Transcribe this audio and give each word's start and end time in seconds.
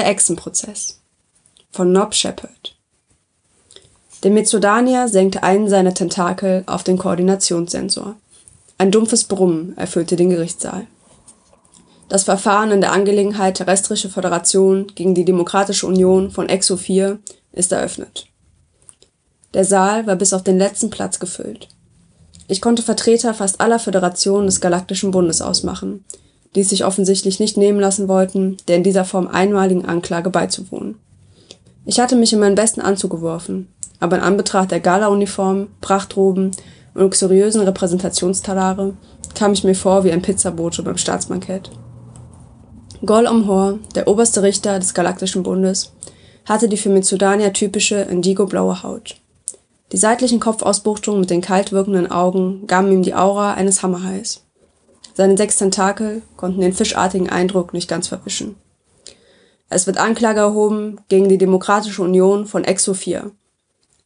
Der 0.00 0.08
Echsenprozess 0.08 0.98
von 1.72 1.92
Nob 1.92 2.14
Shepard. 2.14 2.74
Der 4.22 4.30
Mezodanier 4.30 5.08
senkte 5.08 5.42
einen 5.42 5.68
seiner 5.68 5.92
Tentakel 5.92 6.62
auf 6.64 6.82
den 6.84 6.96
Koordinationssensor. 6.96 8.16
Ein 8.78 8.90
dumpfes 8.90 9.24
Brummen 9.24 9.76
erfüllte 9.76 10.16
den 10.16 10.30
Gerichtssaal. 10.30 10.86
Das 12.08 12.24
Verfahren 12.24 12.70
in 12.70 12.80
der 12.80 12.92
Angelegenheit 12.92 13.58
Terrestrische 13.58 14.08
Föderation 14.08 14.86
gegen 14.94 15.14
die 15.14 15.26
Demokratische 15.26 15.86
Union 15.86 16.30
von 16.30 16.48
Exo 16.48 16.78
4 16.78 17.18
ist 17.52 17.70
eröffnet. 17.70 18.26
Der 19.52 19.66
Saal 19.66 20.06
war 20.06 20.16
bis 20.16 20.32
auf 20.32 20.42
den 20.42 20.56
letzten 20.56 20.88
Platz 20.88 21.18
gefüllt. 21.18 21.68
Ich 22.48 22.62
konnte 22.62 22.82
Vertreter 22.82 23.34
fast 23.34 23.60
aller 23.60 23.78
Föderationen 23.78 24.46
des 24.46 24.62
Galaktischen 24.62 25.10
Bundes 25.10 25.42
ausmachen, 25.42 26.06
die 26.54 26.60
es 26.60 26.70
sich 26.70 26.84
offensichtlich 26.84 27.40
nicht 27.40 27.56
nehmen 27.56 27.80
lassen 27.80 28.08
wollten, 28.08 28.56
der 28.68 28.76
in 28.76 28.82
dieser 28.82 29.04
Form 29.04 29.28
einmaligen 29.28 29.84
Anklage 29.84 30.30
beizuwohnen. 30.30 30.96
Ich 31.84 32.00
hatte 32.00 32.16
mich 32.16 32.32
in 32.32 32.40
meinen 32.40 32.54
besten 32.54 32.80
Anzug 32.80 33.10
geworfen, 33.10 33.68
aber 34.00 34.16
in 34.16 34.22
Anbetracht 34.22 34.70
der 34.70 34.80
Gala-Uniform, 34.80 35.68
Prachtroben 35.80 36.50
und 36.94 37.00
luxuriösen 37.00 37.62
Repräsentationstalare 37.62 38.94
kam 39.34 39.52
ich 39.52 39.64
mir 39.64 39.74
vor 39.74 40.04
wie 40.04 40.12
ein 40.12 40.22
Pizzabote 40.22 40.82
beim 40.82 40.98
Staatsbankett. 40.98 41.70
Gol 43.04 43.26
Omhor, 43.26 43.78
der 43.94 44.08
oberste 44.08 44.42
Richter 44.42 44.78
des 44.78 44.92
Galaktischen 44.92 45.42
Bundes, 45.42 45.92
hatte 46.44 46.68
die 46.68 46.76
für 46.76 46.90
Mitsudania 46.90 47.50
typische 47.50 47.96
indigo-blaue 47.96 48.82
Haut. 48.82 49.16
Die 49.92 49.96
seitlichen 49.96 50.40
Kopfausbuchtungen 50.40 51.20
mit 51.20 51.30
den 51.30 51.40
kalt 51.40 51.72
wirkenden 51.72 52.10
Augen 52.10 52.66
gaben 52.66 52.92
ihm 52.92 53.02
die 53.02 53.14
Aura 53.14 53.54
eines 53.54 53.82
Hammerhais. 53.82 54.42
Seine 55.20 55.36
sechs 55.36 55.56
Tentakel 55.56 56.22
konnten 56.38 56.62
den 56.62 56.72
fischartigen 56.72 57.28
Eindruck 57.28 57.74
nicht 57.74 57.90
ganz 57.90 58.08
verwischen. 58.08 58.56
Es 59.68 59.86
wird 59.86 59.98
Anklage 59.98 60.40
erhoben 60.40 60.96
gegen 61.08 61.28
die 61.28 61.36
Demokratische 61.36 62.00
Union 62.00 62.46
von 62.46 62.64
Exo 62.64 62.94
4. 62.94 63.30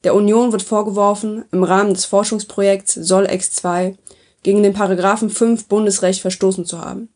Der 0.02 0.16
Union 0.16 0.50
wird 0.50 0.62
vorgeworfen, 0.62 1.44
im 1.52 1.62
Rahmen 1.62 1.94
des 1.94 2.04
Forschungsprojekts 2.06 2.94
Sol-Ex 2.94 3.52
2 3.52 3.96
gegen 4.42 4.64
den 4.64 4.72
Paragraphen 4.72 5.30
5 5.30 5.68
Bundesrecht 5.68 6.20
verstoßen 6.20 6.64
zu 6.64 6.80
haben, 6.80 7.10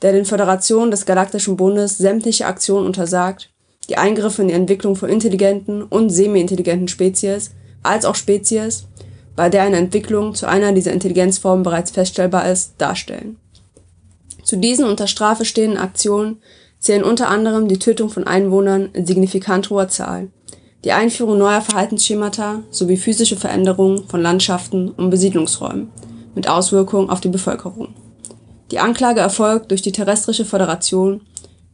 der 0.00 0.12
den 0.12 0.24
Föderationen 0.24 0.90
des 0.90 1.04
Galaktischen 1.04 1.58
Bundes 1.58 1.98
sämtliche 1.98 2.46
Aktionen 2.46 2.86
untersagt, 2.86 3.50
die 3.90 3.98
Eingriffe 3.98 4.40
in 4.40 4.48
die 4.48 4.54
Entwicklung 4.54 4.96
von 4.96 5.10
intelligenten 5.10 5.82
und 5.82 6.08
semi-intelligenten 6.08 6.88
Spezies 6.88 7.50
als 7.82 8.06
auch 8.06 8.14
Spezies, 8.14 8.86
bei 9.36 9.48
der 9.48 9.62
eine 9.62 9.76
Entwicklung 9.76 10.34
zu 10.34 10.46
einer 10.46 10.72
dieser 10.72 10.92
Intelligenzformen 10.92 11.62
bereits 11.62 11.90
feststellbar 11.90 12.50
ist, 12.50 12.74
darstellen. 12.78 13.36
Zu 14.42 14.56
diesen 14.56 14.84
unter 14.84 15.06
Strafe 15.06 15.44
stehenden 15.44 15.78
Aktionen 15.78 16.38
zählen 16.78 17.02
unter 17.02 17.28
anderem 17.28 17.66
die 17.66 17.78
Tötung 17.78 18.10
von 18.10 18.26
Einwohnern 18.26 18.90
in 18.92 19.06
signifikant 19.06 19.70
hoher 19.70 19.88
Zahl, 19.88 20.28
die 20.84 20.92
Einführung 20.92 21.38
neuer 21.38 21.62
Verhaltensschemata 21.62 22.62
sowie 22.70 22.98
physische 22.98 23.36
Veränderungen 23.36 24.06
von 24.06 24.20
Landschaften 24.20 24.90
und 24.90 25.08
Besiedlungsräumen 25.08 25.90
mit 26.34 26.48
Auswirkungen 26.48 27.08
auf 27.08 27.20
die 27.20 27.28
Bevölkerung. 27.28 27.94
Die 28.70 28.80
Anklage 28.80 29.20
erfolgt 29.20 29.70
durch 29.70 29.82
die 29.82 29.92
Terrestrische 29.92 30.44
Föderation, 30.44 31.22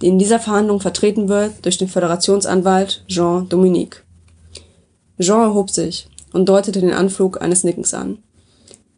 die 0.00 0.06
in 0.06 0.18
dieser 0.18 0.38
Verhandlung 0.38 0.80
vertreten 0.80 1.28
wird 1.28 1.64
durch 1.64 1.78
den 1.78 1.88
Föderationsanwalt 1.88 3.04
Jean 3.08 3.48
Dominique. 3.48 4.04
Jean 5.18 5.42
erhob 5.42 5.70
sich 5.70 6.08
und 6.32 6.48
deutete 6.48 6.80
den 6.80 6.92
Anflug 6.92 7.40
eines 7.42 7.64
Nickens 7.64 7.94
an. 7.94 8.18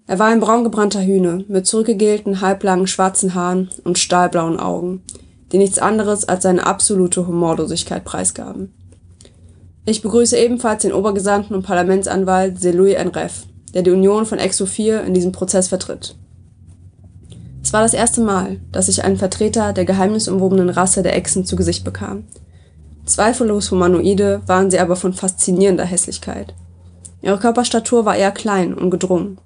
Er 0.07 0.19
war 0.19 0.29
ein 0.29 0.41
braungebrannter 0.41 1.03
Hühne 1.03 1.45
mit 1.49 1.67
zurückgegelten, 1.67 2.41
halblangen 2.41 2.87
schwarzen 2.87 3.35
Haaren 3.35 3.71
und 3.85 3.99
stahlblauen 3.99 4.59
Augen, 4.59 5.03
die 5.53 5.59
nichts 5.59 5.79
anderes 5.79 6.29
als 6.29 6.43
seine 6.43 6.67
absolute 6.67 7.27
Humorlosigkeit 7.27 8.05
preisgaben. 8.05 8.75
Ich 9.85 10.03
begrüße 10.03 10.37
ebenfalls 10.37 10.83
den 10.83 10.93
Obergesandten 10.93 11.57
und 11.57 11.63
Parlamentsanwalt 11.63 12.61
Zelouy 12.61 12.95
Enref, 12.95 13.45
der 13.75 13.83
die 13.83 13.91
Union 13.91 14.27
von 14.27 14.39
Exo 14.39 14.67
4 14.67 15.03
in 15.05 15.15
diesem 15.15 15.33
Prozess 15.33 15.69
vertritt. 15.69 16.17
Es 17.63 17.73
war 17.73 17.83
das 17.83 17.95
erste 17.95 18.21
Mal, 18.21 18.59
dass 18.71 18.89
ich 18.89 19.05
einen 19.05 19.17
Vertreter 19.17 19.73
der 19.73 19.85
geheimnisumwobenen 19.85 20.69
Rasse 20.69 21.03
der 21.03 21.17
Echsen 21.17 21.45
zu 21.45 21.57
Gesicht 21.57 21.85
bekam– 21.85 22.25
Zweifellos 23.05 23.71
Humanoide 23.71 24.43
waren 24.47 24.71
sie 24.71 24.79
aber 24.79 24.97
von 24.97 25.13
faszinierender 25.13 25.85
Hässlichkeit. 25.85 26.55
Ihre 27.23 27.39
Körperstatur 27.39 28.05
war 28.05 28.17
eher 28.17 28.33
klein 28.33 28.75
und 28.75 28.91
gedrungen, 28.91 29.39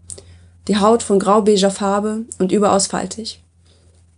die 0.67 0.79
Haut 0.79 1.03
von 1.03 1.19
grau-beiger 1.19 1.71
Farbe 1.71 2.25
und 2.39 2.51
überaus 2.51 2.87
faltig. 2.87 3.43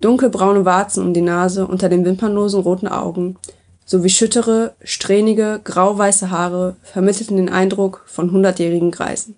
Dunkelbraune 0.00 0.64
Warzen 0.64 1.04
um 1.04 1.12
die 1.12 1.20
Nase 1.20 1.66
unter 1.66 1.88
den 1.88 2.04
wimpernlosen 2.04 2.60
roten 2.62 2.88
Augen 2.88 3.36
sowie 3.84 4.10
schüttere, 4.10 4.74
strähnige, 4.82 5.60
grau-weiße 5.64 6.30
Haare 6.30 6.76
vermittelten 6.82 7.36
den 7.36 7.48
Eindruck 7.48 8.04
von 8.06 8.30
hundertjährigen 8.30 8.90
Greisen. 8.90 9.36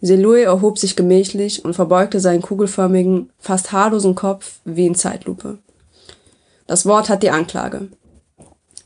Selue 0.00 0.42
erhob 0.42 0.78
sich 0.78 0.96
gemächlich 0.96 1.64
und 1.64 1.74
verbeugte 1.74 2.20
seinen 2.20 2.42
kugelförmigen, 2.42 3.30
fast 3.38 3.70
haarlosen 3.70 4.14
Kopf 4.14 4.60
wie 4.64 4.86
in 4.86 4.94
Zeitlupe. 4.94 5.58
Das 6.66 6.84
Wort 6.86 7.08
hat 7.08 7.22
die 7.22 7.30
Anklage. 7.30 7.88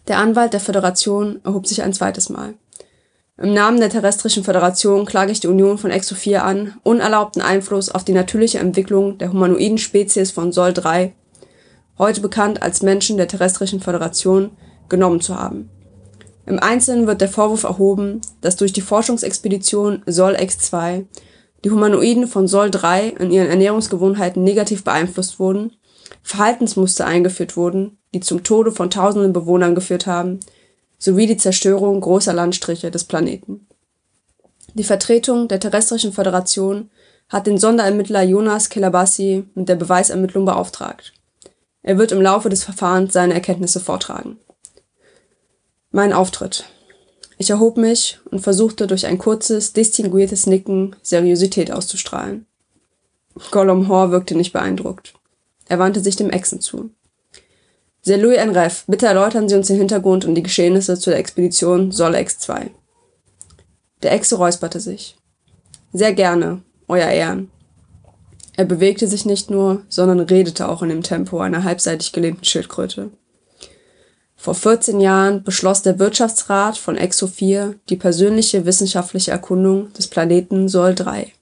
Der 0.09 0.19
Anwalt 0.19 0.53
der 0.53 0.61
Föderation 0.61 1.41
erhob 1.45 1.67
sich 1.67 1.83
ein 1.83 1.93
zweites 1.93 2.29
Mal. 2.29 2.55
Im 3.41 3.55
Namen 3.55 3.79
der 3.79 3.89
Terrestrischen 3.89 4.43
Föderation 4.43 5.07
klage 5.07 5.31
ich 5.31 5.39
die 5.39 5.47
Union 5.47 5.79
von 5.79 5.93
Exo 5.93 6.17
4 6.17 6.45
an, 6.45 6.75
unerlaubten 6.83 7.41
Einfluss 7.41 7.89
auf 7.89 8.03
die 8.03 8.13
natürliche 8.13 8.59
Entwicklung 8.59 9.17
der 9.19 9.33
humanoiden 9.33 9.79
Spezies 9.79 10.33
von 10.33 10.51
Sol 10.51 10.73
3, 10.73 11.15
heute 11.99 12.21
bekannt 12.21 12.63
als 12.63 12.83
Menschen 12.83 13.17
der 13.17 13.29
Terrestrischen 13.29 13.79
Föderation, 13.79 14.51
genommen 14.89 15.21
zu 15.21 15.39
haben. 15.39 15.71
Im 16.47 16.59
Einzelnen 16.59 17.07
wird 17.07 17.21
der 17.21 17.29
Vorwurf 17.29 17.63
erhoben, 17.63 18.23
dass 18.41 18.57
durch 18.57 18.73
die 18.73 18.81
Forschungsexpedition 18.81 20.03
Sol 20.07 20.35
X2 20.35 21.05
die 21.65 21.71
Humanoiden 21.71 22.27
von 22.27 22.49
Sol 22.49 22.73
3 22.73 23.11
in 23.21 23.31
ihren 23.31 23.51
Ernährungsgewohnheiten 23.51 24.43
negativ 24.43 24.83
beeinflusst 24.83 25.39
wurden, 25.39 25.77
Verhaltensmuster 26.25 27.07
eingeführt 27.07 27.57
wurden, 27.57 27.99
die 28.13 28.21
zum 28.21 28.43
Tode 28.43 28.73
von 28.73 28.91
tausenden 28.91 29.33
Bewohnern 29.33 29.77
geführt 29.77 30.09
haben, 30.09 30.41
sowie 30.99 31.27
die 31.27 31.37
Zerstörung 31.37 32.01
großer 32.01 32.33
Landstriche 32.33 32.91
des 32.91 33.05
Planeten. 33.05 33.67
Die 34.75 34.85
Vertretung 34.85 35.49
der 35.49 35.61
Terrestrischen 35.61 36.13
Föderation 36.13 36.91
hat 37.29 37.47
den 37.47 37.59
Sonderermittler 37.59 38.23
Jonas 38.23 38.69
Kelabassi 38.69 39.45
mit 39.55 39.69
der 39.69 39.77
Beweisermittlung 39.77 40.45
beauftragt. 40.45 41.13
Er 41.83 41.99
wird 41.99 42.13
im 42.13 42.21
Laufe 42.21 42.49
des 42.49 42.65
Verfahrens 42.65 43.13
seine 43.13 43.35
Erkenntnisse 43.35 43.81
vortragen. 43.81 44.39
Mein 45.91 46.13
Auftritt. 46.13 46.65
Ich 47.39 47.51
erhob 47.51 47.77
mich 47.77 48.19
und 48.31 48.41
versuchte 48.41 48.87
durch 48.87 49.07
ein 49.07 49.17
kurzes, 49.17 49.73
distinguiertes 49.73 50.47
Nicken 50.47 50.97
Seriosität 51.03 51.71
auszustrahlen. 51.71 52.47
Gollum 53.51 53.89
Hor 53.89 54.11
wirkte 54.11 54.35
nicht 54.35 54.53
beeindruckt. 54.53 55.15
Er 55.67 55.79
wandte 55.79 56.01
sich 56.01 56.17
dem 56.17 56.31
Echsen 56.31 56.61
zu. 56.61 56.91
Sehr 58.03 58.19
Louis 58.19 58.39
Enref, 58.39 58.85
bitte 58.87 59.07
erläutern 59.07 59.49
Sie 59.49 59.55
uns 59.55 59.67
den 59.67 59.77
Hintergrund 59.77 60.25
und 60.25 60.35
die 60.35 60.43
Geschehnisse 60.43 60.99
zu 60.99 61.11
der 61.11 61.19
Expedition 61.19 61.93
Solex 61.93 62.39
2. 62.39 62.71
Der 64.03 64.13
Echse 64.13 64.37
räusperte 64.37 64.81
sich. 64.81 65.17
Sehr 65.93 66.13
gerne, 66.13 66.63
Euer 66.87 67.09
Ehren. 67.09 67.51
Er 68.57 68.65
bewegte 68.65 69.07
sich 69.07 69.25
nicht 69.25 69.51
nur, 69.51 69.83
sondern 69.89 70.21
redete 70.21 70.69
auch 70.69 70.83
in 70.83 70.89
dem 70.89 71.03
Tempo 71.03 71.39
einer 71.41 71.65
halbseitig 71.65 72.13
gelähmten 72.13 72.45
Schildkröte. 72.45 73.11
Vor 74.37 74.55
14 74.55 75.01
Jahren 75.01 75.43
beschloss 75.43 75.83
der 75.83 75.99
Wirtschaftsrat 75.99 76.79
von 76.79 76.97
Exo 76.97 77.27
4 77.27 77.75
die 77.89 77.97
persönliche 77.97 78.65
wissenschaftliche 78.67 79.33
Erkundung 79.33 79.93
des 79.93 80.07
Planeten 80.07 80.69
Sol 80.69 80.95
3 80.95 81.33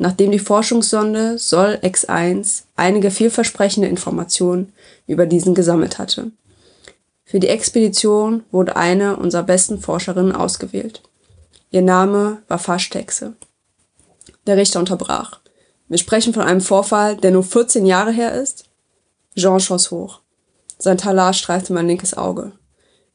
nachdem 0.00 0.30
die 0.30 0.38
Forschungssonde 0.38 1.36
Sol 1.38 1.78
X1 1.82 2.62
einige 2.74 3.10
vielversprechende 3.10 3.86
Informationen 3.86 4.72
über 5.06 5.26
diesen 5.26 5.54
gesammelt 5.54 5.98
hatte. 5.98 6.30
Für 7.26 7.38
die 7.38 7.48
Expedition 7.48 8.42
wurde 8.50 8.76
eine 8.76 9.16
unserer 9.18 9.42
besten 9.42 9.78
Forscherinnen 9.78 10.32
ausgewählt. 10.32 11.02
Ihr 11.70 11.82
Name 11.82 12.38
war 12.48 12.58
Fashtexe. 12.58 13.34
Der 14.46 14.56
Richter 14.56 14.80
unterbrach. 14.80 15.40
Wir 15.88 15.98
sprechen 15.98 16.32
von 16.32 16.44
einem 16.44 16.62
Vorfall, 16.62 17.18
der 17.18 17.30
nur 17.30 17.44
14 17.44 17.84
Jahre 17.84 18.10
her 18.10 18.32
ist? 18.32 18.64
Jean 19.36 19.60
schoss 19.60 19.90
hoch. 19.90 20.20
Sein 20.78 20.96
Talar 20.96 21.34
streifte 21.34 21.74
mein 21.74 21.86
linkes 21.86 22.16
Auge. 22.16 22.52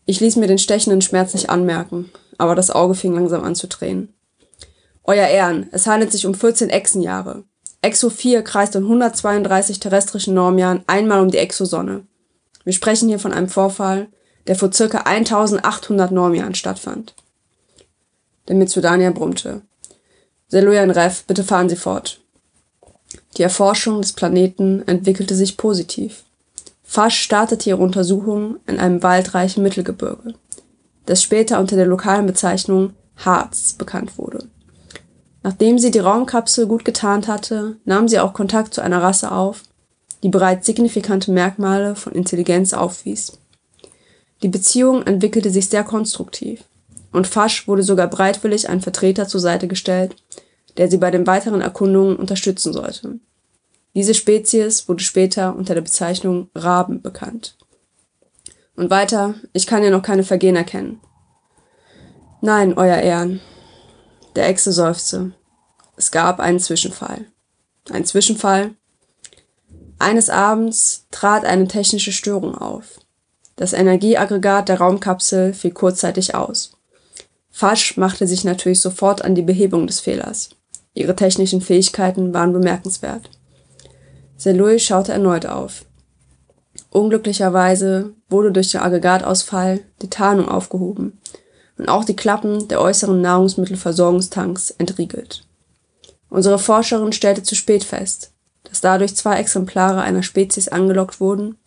Ich 0.06 0.20
ließ 0.20 0.36
mir 0.36 0.48
den 0.48 0.60
stechenden 0.60 1.02
Schmerz 1.02 1.34
nicht 1.34 1.50
anmerken, 1.50 2.12
aber 2.38 2.54
das 2.54 2.70
Auge 2.70 2.94
fing 2.94 3.16
langsam 3.16 3.44
an 3.44 3.56
zu 3.56 3.66
tränen. 3.66 4.14
Euer 5.07 5.28
Ehren, 5.28 5.68
es 5.72 5.86
handelt 5.86 6.12
sich 6.12 6.25
um 6.25 6.34
14 6.34 6.69
Exenjahre. 6.69 7.44
Exo 7.81 8.10
4 8.10 8.42
kreist 8.42 8.75
in 8.75 8.84
132 8.84 9.80
terrestrischen 9.80 10.34
Normjahren 10.34 10.84
einmal 10.88 11.22
um 11.22 11.30
die 11.30 11.38
Exosonne. 11.38 12.06
Wir 12.63 12.74
sprechen 12.74 13.10
hier 13.10 13.19
von 13.19 13.31
einem 13.31 13.48
Vorfall, 13.48 14.07
der 14.48 14.56
vor 14.56 14.74
circa 14.74 15.00
1800 15.00 16.12
Normjahren 16.12 16.56
stattfand. 16.56 17.13
Der 18.48 18.56
Mitsudanier 18.56 19.12
brummte. 19.12 19.62
Seluyan 20.48 20.90
Ref, 20.90 21.24
bitte 21.25 21.44
fahren 21.44 21.69
Sie 21.69 21.75
fort. 21.75 22.19
Die 23.38 23.44
Erforschung 23.44 24.01
des 24.01 24.13
Planeten 24.13 24.88
entwickelte 24.88 25.36
sich 25.36 25.58
positiv. 25.58 26.24
Fasch 26.84 27.19
startete 27.19 27.69
ihre 27.69 27.81
Untersuchungen 27.81 28.60
in 28.66 28.80
einem 28.80 29.04
waldreichen 29.04 29.62
Mittelgebirge, 29.62 30.34
das 31.06 31.22
später 31.22 31.60
unter 31.60 31.75
der 31.75 31.86
lokalen 31.86 32.25
Bezeichnung 32.25 32.94
Harz 33.18 33.74
bekannt 33.74 34.18
wurde. 34.18 34.48
Nachdem 35.45 35.77
sie 35.77 35.92
die 35.92 36.00
Raumkapsel 36.00 36.65
gut 36.65 36.86
getarnt 36.86 37.27
hatte, 37.27 37.75
nahm 37.86 38.07
sie 38.07 38.18
auch 38.18 38.33
Kontakt 38.33 38.74
zu 38.74 38.81
einer 38.81 39.03
Rasse 39.03 39.31
auf, 39.31 39.62
die 40.24 40.30
bereits 40.30 40.65
signifikante 40.65 41.31
Merkmale 41.31 41.95
von 41.95 42.13
Intelligenz 42.13 42.74
aufwies. 42.74 43.38
Die 44.42 44.47
Beziehung 44.47 45.03
entwickelte 45.03 45.51
sich 45.51 45.69
sehr 45.69 45.83
konstruktiv 45.83 46.63
und 47.12 47.27
Fasch 47.27 47.68
wurde 47.68 47.83
sogar 47.83 48.07
bereitwillig 48.07 48.69
ein 48.69 48.81
Vertreter 48.81 49.27
zur 49.27 49.39
Seite 49.39 49.68
gestellt, 49.68 50.15
der 50.77 50.89
sie 50.89 50.97
bei 50.97 51.12
den 51.12 51.27
weiteren 51.27 51.62
Erkundungen 51.62 52.15
unterstützen 52.15 52.74
sollte. 52.74 53.19
Diese 53.94 54.15
Spezies 54.15 54.89
wurde 54.89 55.03
später 55.03 55.56
unter 55.56 55.75
der 55.75 55.81
Bezeichnung 55.81 56.50
Raben 56.56 57.03
bekannt. 57.03 57.56
Und 58.75 58.89
weiter, 58.89 59.36
ich 59.53 59.68
kann 59.68 59.83
ja 59.83 59.91
noch 59.91 60.01
keine 60.01 60.24
Vergehen 60.24 60.56
erkennen. 60.56 61.00
Nein, 62.41 62.75
Euer 62.75 62.98
Ehren. 62.98 63.41
Der 64.36 64.50
Echse 64.50 64.74
seufzte. 64.74 65.32
Es 65.96 66.12
gab 66.12 66.42
einen 66.42 66.60
Zwischenfall. 66.60 67.26
Ein 67.90 68.04
Zwischenfall? 68.04 68.72
Eines 69.98 70.30
Abends 70.30 71.06
trat 71.10 71.46
eine 71.46 71.70
technische 71.70 72.12
Störung 72.12 72.56
auf. 72.56 73.00
Das 73.56 73.72
Energieaggregat 73.72 74.68
der 74.68 74.80
Raumkapsel 74.80 75.54
fiel 75.54 75.72
kurzzeitig 75.72 76.36
aus. 76.36 76.74
Fasch 77.50 77.96
machte 77.96 78.28
sich 78.28 78.44
natürlich 78.44 78.82
sofort 78.82 79.24
an 79.24 79.36
die 79.36 79.42
Behebung 79.42 79.88
des 79.88 80.02
Fehlers. 80.02 80.50
Ihre 80.94 81.16
technischen 81.16 81.62
Fähigkeiten 81.62 82.34
waren 82.34 82.52
bemerkenswert. 82.52 83.30
Seloy 84.36 84.80
schaute 84.80 85.14
erneut 85.14 85.46
auf. 85.46 85.86
Unglücklicherweise 86.90 88.14
wurde 88.30 88.52
durch 88.52 88.72
den 88.72 88.82
Aggregatausfall 88.82 89.80
die 90.02 90.10
Tarnung 90.10 90.50
aufgehoben 90.50 91.22
und 91.77 91.89
auch 91.89 92.06
die 92.06 92.16
Klappen 92.16 92.68
der 92.68 92.81
äußeren 92.81 93.22
Nahrungsmittelversorgungstanks 93.22 94.72
entriegelt. 94.72 95.45
Unsere 96.30 96.60
Forscherin 96.60 97.12
stellte 97.12 97.44
zu 97.44 97.56
spät 97.56 97.83
fest, 97.83 98.31
dass 98.63 98.81
dadurch 98.81 99.16
zwei 99.16 99.38
Exemplare 99.38 100.01
einer 100.01 100.24
Spezies 100.24 100.68
angelockt 100.68 101.19
wurden, 101.19 101.57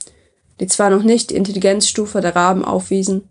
die 0.60 0.66
zwar 0.66 0.90
noch 0.90 1.02
nicht 1.02 1.30
die 1.30 1.36
Intelligenzstufe 1.36 2.20
der 2.20 2.34
Raben 2.34 2.64
aufwiesen, 2.64 3.28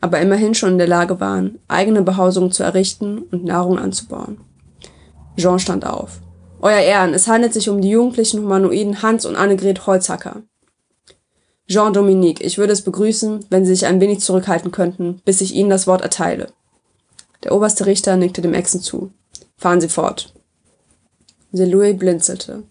aber 0.00 0.20
immerhin 0.20 0.54
schon 0.54 0.72
in 0.72 0.78
der 0.78 0.88
Lage 0.88 1.20
waren, 1.20 1.58
eigene 1.68 2.02
Behausungen 2.02 2.52
zu 2.52 2.62
errichten 2.62 3.18
und 3.30 3.44
Nahrung 3.44 3.78
anzubauen. 3.78 4.40
Jean 5.36 5.58
stand 5.58 5.86
auf. 5.86 6.20
Euer 6.60 6.80
Ehren, 6.80 7.14
es 7.14 7.28
handelt 7.28 7.52
sich 7.52 7.68
um 7.68 7.80
die 7.80 7.90
jugendlichen 7.90 8.40
Humanoiden 8.40 9.02
Hans 9.02 9.24
und 9.24 9.36
Annegret 9.36 9.86
Holzhacker. 9.86 10.42
Jean-Dominique, 11.68 12.40
ich 12.40 12.56
würde 12.58 12.72
es 12.72 12.82
begrüßen, 12.82 13.44
wenn 13.50 13.66
Sie 13.66 13.74
sich 13.74 13.86
ein 13.86 14.00
wenig 14.00 14.20
zurückhalten 14.20 14.70
könnten, 14.70 15.20
bis 15.24 15.40
ich 15.40 15.54
Ihnen 15.54 15.70
das 15.70 15.86
Wort 15.86 16.00
erteile. 16.00 16.52
Der 17.44 17.54
oberste 17.54 17.86
Richter 17.86 18.16
nickte 18.16 18.40
dem 18.40 18.54
Echsen 18.54 18.80
zu. 18.80 19.12
Fahren 19.56 19.80
Sie 19.80 19.88
fort. 19.88 20.32
Louis 21.52 21.96
blinzelte. 21.98 22.62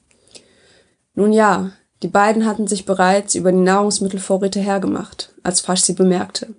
Nun 1.15 1.33
ja, 1.33 1.71
die 2.03 2.07
beiden 2.07 2.45
hatten 2.45 2.67
sich 2.67 2.85
bereits 2.85 3.35
über 3.35 3.51
die 3.51 3.57
Nahrungsmittelvorräte 3.57 4.59
hergemacht, 4.59 5.33
als 5.43 5.61
Fasch 5.61 5.81
sie 5.81 5.93
bemerkte. 5.93 6.53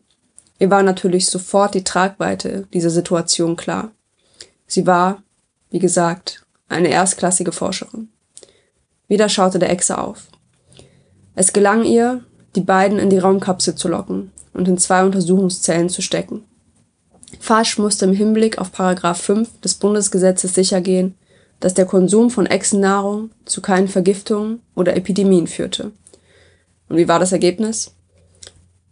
Ihr 0.58 0.70
war 0.70 0.82
natürlich 0.82 1.31
sofort 1.31 1.75
die 1.75 1.85
Tragweite 1.85 2.67
dieser 2.73 2.90
Situation 2.90 3.55
klar. 3.55 3.93
Sie 4.67 4.87
war, 4.87 5.23
wie 5.70 5.79
gesagt, 5.79 6.44
eine 6.69 6.88
erstklassige 6.88 7.52
Forscherin. 7.52 8.08
Wieder 9.06 9.29
schaute 9.29 9.58
der 9.61 9.70
Echse 9.70 9.99
auf. 9.99 10.26
Es 11.37 11.52
gelang 11.52 11.85
ihr, 11.85 12.25
die 12.56 12.60
beiden 12.60 12.98
in 12.98 13.10
die 13.10 13.18
Raumkapsel 13.18 13.74
zu 13.74 13.88
locken 13.88 14.30
und 14.54 14.68
in 14.68 14.78
zwei 14.78 15.04
Untersuchungszellen 15.04 15.88
zu 15.88 16.02
stecken. 16.02 16.44
Fasch 17.40 17.78
musste 17.78 18.06
im 18.06 18.14
Hinblick 18.14 18.58
auf 18.58 18.72
Paragraph 18.72 19.20
5 19.20 19.60
des 19.60 19.74
Bundesgesetzes 19.74 20.54
sichergehen, 20.54 21.14
dass 21.60 21.74
der 21.74 21.86
Konsum 21.86 22.30
von 22.30 22.46
Echsennahrung 22.46 23.30
zu 23.44 23.60
keinen 23.60 23.88
Vergiftungen 23.88 24.60
oder 24.74 24.96
Epidemien 24.96 25.46
führte. 25.46 25.92
Und 26.88 26.96
wie 26.96 27.08
war 27.08 27.18
das 27.18 27.32
Ergebnis? 27.32 27.94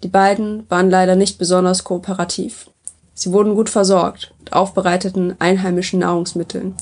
Die 0.03 0.09
beiden 0.09 0.69
waren 0.69 0.91
leider 0.91 1.17
nicht 1.17 1.39
besonders 1.39 1.85
kooperativ. 1.85 2.71
Sie 3.15 3.33
wurden 3.33 3.55
gut 3.55 3.71
versorgt 3.71 4.35
mit 4.39 4.53
aufbereiteten 4.53 5.37
einheimischen 5.39 6.01
Nahrungsmitteln, 6.01 6.75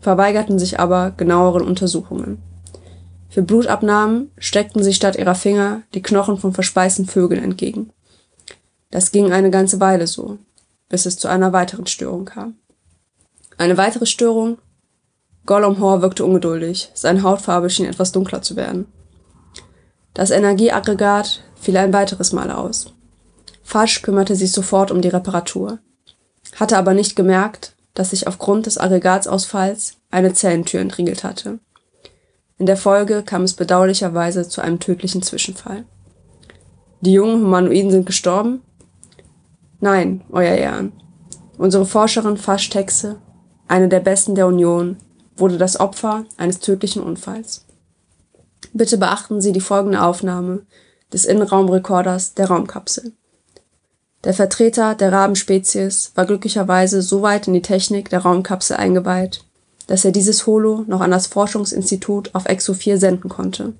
verweigerten 0.00 0.58
sich 0.58 0.78
aber 0.78 1.12
genaueren 1.16 1.66
Untersuchungen. 1.66 2.42
Für 3.28 3.42
Blutabnahmen 3.42 4.30
steckten 4.38 4.82
sie 4.82 4.94
statt 4.94 5.16
ihrer 5.16 5.34
Finger 5.34 5.82
die 5.94 6.02
Knochen 6.02 6.38
von 6.38 6.52
verspeisten 6.52 7.06
Vögeln 7.06 7.42
entgegen. 7.42 7.90
Das 8.90 9.12
ging 9.12 9.32
eine 9.32 9.50
ganze 9.50 9.80
Weile 9.80 10.06
so, 10.06 10.38
bis 10.88 11.04
es 11.04 11.18
zu 11.18 11.28
einer 11.28 11.52
weiteren 11.52 11.86
Störung 11.86 12.24
kam. 12.24 12.56
Eine 13.58 13.76
weitere 13.76 14.06
Störung 14.06 14.58
Gollum 15.48 15.80
Hor 15.80 16.02
wirkte 16.02 16.26
ungeduldig, 16.26 16.90
seine 16.92 17.22
Hautfarbe 17.22 17.70
schien 17.70 17.86
etwas 17.86 18.12
dunkler 18.12 18.42
zu 18.42 18.54
werden. 18.54 18.86
Das 20.12 20.30
Energieaggregat 20.30 21.42
fiel 21.54 21.78
ein 21.78 21.94
weiteres 21.94 22.32
Mal 22.32 22.50
aus. 22.50 22.92
Fasch 23.62 24.02
kümmerte 24.02 24.36
sich 24.36 24.52
sofort 24.52 24.90
um 24.90 25.00
die 25.00 25.08
Reparatur, 25.08 25.78
hatte 26.56 26.76
aber 26.76 26.92
nicht 26.92 27.16
gemerkt, 27.16 27.74
dass 27.94 28.10
sich 28.10 28.26
aufgrund 28.26 28.66
des 28.66 28.76
Aggregatsausfalls 28.76 29.96
eine 30.10 30.34
Zellentür 30.34 30.80
entriegelt 30.80 31.24
hatte. 31.24 31.60
In 32.58 32.66
der 32.66 32.76
Folge 32.76 33.22
kam 33.22 33.42
es 33.42 33.54
bedauerlicherweise 33.54 34.48
zu 34.48 34.60
einem 34.60 34.80
tödlichen 34.80 35.22
Zwischenfall. 35.22 35.84
Die 37.00 37.12
jungen 37.12 37.42
Humanoiden 37.42 37.92
sind 37.92 38.06
gestorben? 38.06 38.62
Nein, 39.80 40.22
Euer 40.30 40.56
Ehren. 40.56 40.92
Unsere 41.56 41.86
Forscherin 41.86 42.36
Fasch 42.36 42.68
Texe, 42.68 43.16
eine 43.68 43.88
der 43.88 44.00
besten 44.00 44.34
der 44.34 44.48
Union, 44.48 44.96
wurde 45.36 45.56
das 45.56 45.78
Opfer 45.78 46.24
eines 46.36 46.58
tödlichen 46.58 47.02
Unfalls. 47.02 47.64
Bitte 48.72 48.98
beachten 48.98 49.40
Sie 49.40 49.52
die 49.52 49.60
folgende 49.60 50.02
Aufnahme 50.02 50.66
des 51.12 51.24
Innenraumrekorders 51.24 52.34
der 52.34 52.48
Raumkapsel. 52.48 53.12
Der 54.24 54.34
Vertreter 54.34 54.96
der 54.96 55.12
Rabenspezies 55.12 56.12
war 56.16 56.26
glücklicherweise 56.26 57.02
so 57.02 57.22
weit 57.22 57.46
in 57.46 57.54
die 57.54 57.62
Technik 57.62 58.10
der 58.10 58.20
Raumkapsel 58.20 58.76
eingeweiht, 58.76 59.44
dass 59.88 60.04
er 60.04 60.12
dieses 60.12 60.46
Holo 60.46 60.84
noch 60.86 61.00
an 61.00 61.10
das 61.10 61.26
Forschungsinstitut 61.26 62.34
auf 62.34 62.46
Exo 62.46 62.74
4 62.74 62.98
senden 62.98 63.28
konnte. 63.28 63.72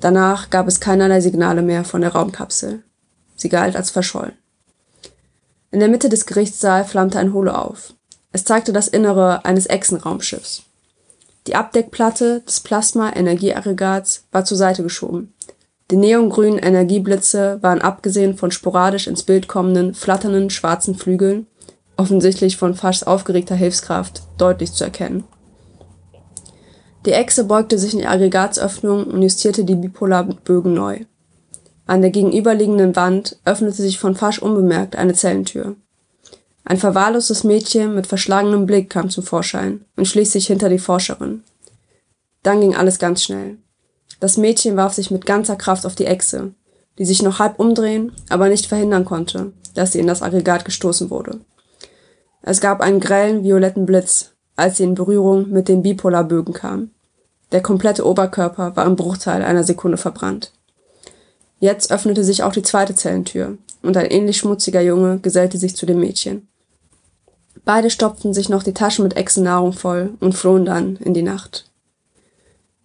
Danach 0.00 0.48
gab 0.48 0.66
es 0.66 0.80
keinerlei 0.80 1.20
Signale 1.20 1.60
mehr 1.60 1.84
von 1.84 2.00
der 2.00 2.12
Raumkapsel. 2.12 2.82
Sie 3.36 3.48
galt 3.48 3.76
als 3.76 3.90
verschollen. 3.90 4.32
In 5.70 5.80
der 5.80 5.88
Mitte 5.88 6.08
des 6.08 6.26
Gerichtssaals 6.26 6.90
flammte 6.90 7.18
ein 7.18 7.34
Holo 7.34 7.52
auf. 7.52 7.94
Es 8.32 8.44
zeigte 8.44 8.72
das 8.72 8.88
Innere 8.88 9.44
eines 9.44 9.66
Echsenraumschiffs. 9.66 10.62
Die 11.46 11.56
Abdeckplatte 11.56 12.40
des 12.46 12.60
Plasma-Energieaggregats 12.60 14.24
war 14.30 14.44
zur 14.44 14.56
Seite 14.56 14.82
geschoben. 14.82 15.34
Die 15.90 15.96
neongrünen 15.96 16.58
Energieblitze 16.58 17.58
waren 17.60 17.82
abgesehen 17.82 18.36
von 18.36 18.52
sporadisch 18.52 19.08
ins 19.08 19.24
Bild 19.24 19.48
kommenden, 19.48 19.94
flatternden 19.94 20.50
schwarzen 20.50 20.94
Flügeln, 20.94 21.46
offensichtlich 21.96 22.56
von 22.56 22.74
Faschs 22.74 23.02
aufgeregter 23.02 23.54
Hilfskraft, 23.54 24.22
deutlich 24.38 24.72
zu 24.72 24.84
erkennen. 24.84 25.24
Die 27.04 27.12
Echse 27.12 27.44
beugte 27.44 27.78
sich 27.78 27.94
in 27.94 28.00
die 28.00 28.06
Aggregatsöffnung 28.06 29.04
und 29.06 29.22
justierte 29.22 29.64
die 29.64 29.74
Bipolarbögen 29.74 30.72
neu. 30.72 31.00
An 31.86 32.00
der 32.00 32.10
gegenüberliegenden 32.10 32.94
Wand 32.94 33.38
öffnete 33.44 33.82
sich 33.82 33.98
von 33.98 34.14
Fasch 34.14 34.38
unbemerkt 34.38 34.94
eine 34.96 35.14
Zellentür. 35.14 35.74
Ein 36.64 36.78
verwahrlostes 36.78 37.42
Mädchen 37.42 37.94
mit 37.94 38.06
verschlagenem 38.06 38.66
Blick 38.66 38.88
kam 38.88 39.10
zum 39.10 39.24
Vorschein 39.24 39.84
und 39.96 40.06
schließlich 40.06 40.46
hinter 40.46 40.68
die 40.68 40.78
Forscherin. 40.78 41.42
Dann 42.44 42.60
ging 42.60 42.76
alles 42.76 42.98
ganz 43.00 43.24
schnell. 43.24 43.58
Das 44.20 44.36
Mädchen 44.36 44.76
warf 44.76 44.94
sich 44.94 45.10
mit 45.10 45.26
ganzer 45.26 45.56
Kraft 45.56 45.84
auf 45.84 45.96
die 45.96 46.06
Echse, 46.06 46.54
die 46.98 47.04
sich 47.04 47.22
noch 47.22 47.40
halb 47.40 47.58
umdrehen, 47.58 48.12
aber 48.28 48.48
nicht 48.48 48.66
verhindern 48.66 49.04
konnte, 49.04 49.52
dass 49.74 49.92
sie 49.92 49.98
in 49.98 50.06
das 50.06 50.22
Aggregat 50.22 50.64
gestoßen 50.64 51.10
wurde. 51.10 51.40
Es 52.42 52.60
gab 52.60 52.80
einen 52.80 53.00
grellen 53.00 53.44
violetten 53.44 53.86
Blitz, 53.86 54.32
als 54.56 54.76
sie 54.76 54.84
in 54.84 54.94
Berührung 54.94 55.50
mit 55.50 55.68
den 55.68 55.82
Bipolarbögen 55.82 56.52
kam. 56.52 56.90
Der 57.52 57.62
komplette 57.62 58.06
Oberkörper 58.06 58.76
war 58.76 58.86
im 58.86 58.96
Bruchteil 58.96 59.42
einer 59.42 59.64
Sekunde 59.64 59.96
verbrannt. 59.96 60.52
Jetzt 61.60 61.92
öffnete 61.92 62.24
sich 62.24 62.42
auch 62.42 62.52
die 62.52 62.62
zweite 62.62 62.94
Zellentür, 62.94 63.56
und 63.82 63.96
ein 63.96 64.06
ähnlich 64.06 64.38
schmutziger 64.38 64.80
Junge 64.80 65.18
gesellte 65.18 65.58
sich 65.58 65.76
zu 65.76 65.86
dem 65.86 66.00
Mädchen. 66.00 66.48
Beide 67.64 67.90
stopften 67.90 68.34
sich 68.34 68.48
noch 68.48 68.64
die 68.64 68.74
Taschen 68.74 69.04
mit 69.04 69.16
Echsennahrung 69.16 69.72
voll 69.72 70.14
und 70.18 70.34
flohen 70.34 70.64
dann 70.64 70.96
in 70.96 71.14
die 71.14 71.22
Nacht. 71.22 71.70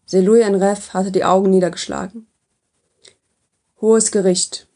Selui 0.06 0.42
Enref 0.42 0.94
hatte 0.94 1.12
die 1.12 1.24
Augen 1.24 1.50
niedergeschlagen. 1.50 2.28
Hohes 3.82 4.12
Gericht. 4.12 4.68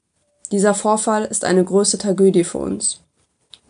Dieser 0.52 0.74
Vorfall 0.74 1.26
ist 1.26 1.46
eine 1.46 1.64
größte 1.64 1.98
Tragödie 1.98 2.44
für 2.44 2.58
uns. 2.58 3.02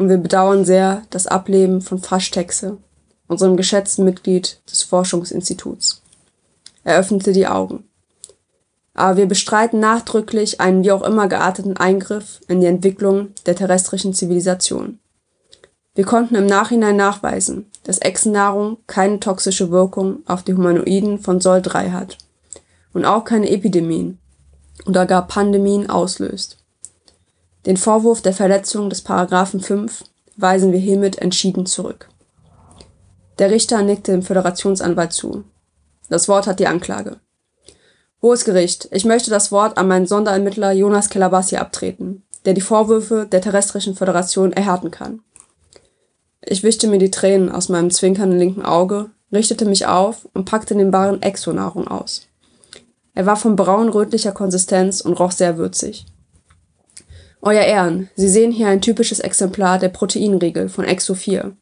Und 0.01 0.09
wir 0.09 0.17
bedauern 0.17 0.65
sehr 0.65 1.03
das 1.11 1.27
Ableben 1.27 1.79
von 1.79 1.99
Faschtexe, 1.99 2.77
unserem 3.27 3.55
geschätzten 3.55 4.03
Mitglied 4.03 4.59
des 4.67 4.81
Forschungsinstituts. 4.81 6.01
Er 6.83 6.97
öffnete 6.97 7.33
die 7.33 7.45
Augen. 7.45 7.83
Aber 8.95 9.17
wir 9.17 9.27
bestreiten 9.27 9.79
nachdrücklich 9.79 10.59
einen 10.59 10.83
wie 10.83 10.91
auch 10.91 11.03
immer 11.03 11.27
gearteten 11.27 11.77
Eingriff 11.77 12.41
in 12.47 12.61
die 12.61 12.65
Entwicklung 12.65 13.27
der 13.45 13.55
terrestrischen 13.55 14.15
Zivilisation. 14.15 14.97
Wir 15.93 16.05
konnten 16.05 16.33
im 16.33 16.47
Nachhinein 16.47 16.95
nachweisen, 16.95 17.69
dass 17.83 18.01
Echsennahrung 18.01 18.77
keine 18.87 19.19
toxische 19.19 19.69
Wirkung 19.69 20.23
auf 20.25 20.41
die 20.41 20.55
Humanoiden 20.55 21.19
von 21.19 21.39
Sol 21.41 21.61
3 21.61 21.91
hat 21.91 22.17
und 22.91 23.05
auch 23.05 23.23
keine 23.23 23.51
Epidemien 23.51 24.17
oder 24.87 25.05
gar 25.05 25.27
Pandemien 25.27 25.91
auslöst. 25.91 26.57
Den 27.65 27.77
Vorwurf 27.77 28.21
der 28.21 28.33
Verletzung 28.33 28.89
des 28.89 29.01
Paragraphen 29.01 29.59
5 29.59 30.03
weisen 30.35 30.71
wir 30.71 30.79
hiermit 30.79 31.19
entschieden 31.19 31.65
zurück. 31.65 32.09
Der 33.37 33.51
Richter 33.51 33.81
nickte 33.83 34.11
dem 34.11 34.23
Föderationsanwalt 34.23 35.13
zu. 35.13 35.43
Das 36.09 36.27
Wort 36.27 36.47
hat 36.47 36.59
die 36.59 36.67
Anklage. 36.67 37.19
Hohes 38.21 38.45
Gericht, 38.45 38.87
ich 38.91 39.05
möchte 39.05 39.29
das 39.29 39.51
Wort 39.51 39.77
an 39.77 39.87
meinen 39.87 40.07
Sonderermittler 40.07 40.71
Jonas 40.71 41.09
Kelabassi 41.09 41.57
abtreten, 41.57 42.23
der 42.45 42.53
die 42.53 42.61
Vorwürfe 42.61 43.27
der 43.31 43.41
terrestrischen 43.41 43.95
Föderation 43.95 44.53
erhärten 44.53 44.91
kann. 44.91 45.21
Ich 46.43 46.63
wischte 46.63 46.87
mir 46.87 46.97
die 46.97 47.11
Tränen 47.11 47.51
aus 47.51 47.69
meinem 47.69 47.91
zwinkernden 47.91 48.39
linken 48.39 48.63
Auge, 48.63 49.11
richtete 49.31 49.65
mich 49.65 49.85
auf 49.85 50.27
und 50.33 50.45
packte 50.45 50.75
den 50.75 50.91
Baren 50.91 51.21
Exonahrung 51.21 51.87
aus. 51.87 52.27
Er 53.13 53.25
war 53.25 53.35
von 53.35 53.55
braun-rötlicher 53.55 54.31
Konsistenz 54.31 55.01
und 55.01 55.13
roch 55.13 55.31
sehr 55.31 55.57
würzig. 55.57 56.05
Euer 57.43 57.63
Ehren, 57.63 58.07
Sie 58.15 58.29
sehen 58.29 58.51
hier 58.51 58.67
ein 58.67 58.81
typisches 58.81 59.19
Exemplar 59.19 59.79
der 59.79 59.89
Proteinriegel 59.89 60.69
von 60.69 60.85
Exo 60.85 61.15
4, 61.15 61.55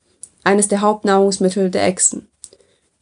eines 0.44 0.68
der 0.68 0.82
Hauptnahrungsmittel 0.82 1.70
der 1.70 1.86
Echsen. 1.88 2.28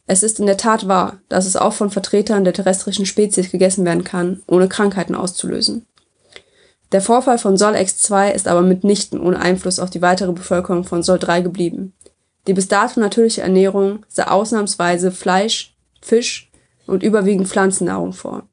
Es 0.06 0.22
ist 0.22 0.38
in 0.38 0.46
der 0.46 0.56
Tat 0.56 0.86
wahr, 0.86 1.18
dass 1.28 1.44
es 1.44 1.56
auch 1.56 1.72
von 1.72 1.90
Vertretern 1.90 2.44
der 2.44 2.52
terrestrischen 2.52 3.04
Spezies 3.04 3.50
gegessen 3.50 3.84
werden 3.84 4.04
kann, 4.04 4.42
ohne 4.46 4.68
Krankheiten 4.68 5.16
auszulösen. 5.16 5.86
Der 6.92 7.00
Vorfall 7.00 7.38
von 7.38 7.56
Sol 7.56 7.74
X2 7.74 8.30
ist 8.30 8.46
aber 8.46 8.62
mitnichten 8.62 9.20
ohne 9.20 9.40
Einfluss 9.40 9.80
auf 9.80 9.90
die 9.90 10.00
weitere 10.00 10.32
Bevölkerung 10.32 10.84
von 10.84 11.02
Sol 11.02 11.18
3 11.18 11.40
geblieben. 11.40 11.94
Die 12.46 12.54
bis 12.54 12.68
dato 12.68 13.00
natürliche 13.00 13.42
Ernährung 13.42 14.06
sah 14.08 14.28
ausnahmsweise 14.28 15.10
Fleisch, 15.10 15.76
Fisch 16.00 16.50
und 16.86 17.02
überwiegend 17.02 17.48
Pflanzennahrung 17.48 18.12
vor. 18.12 18.44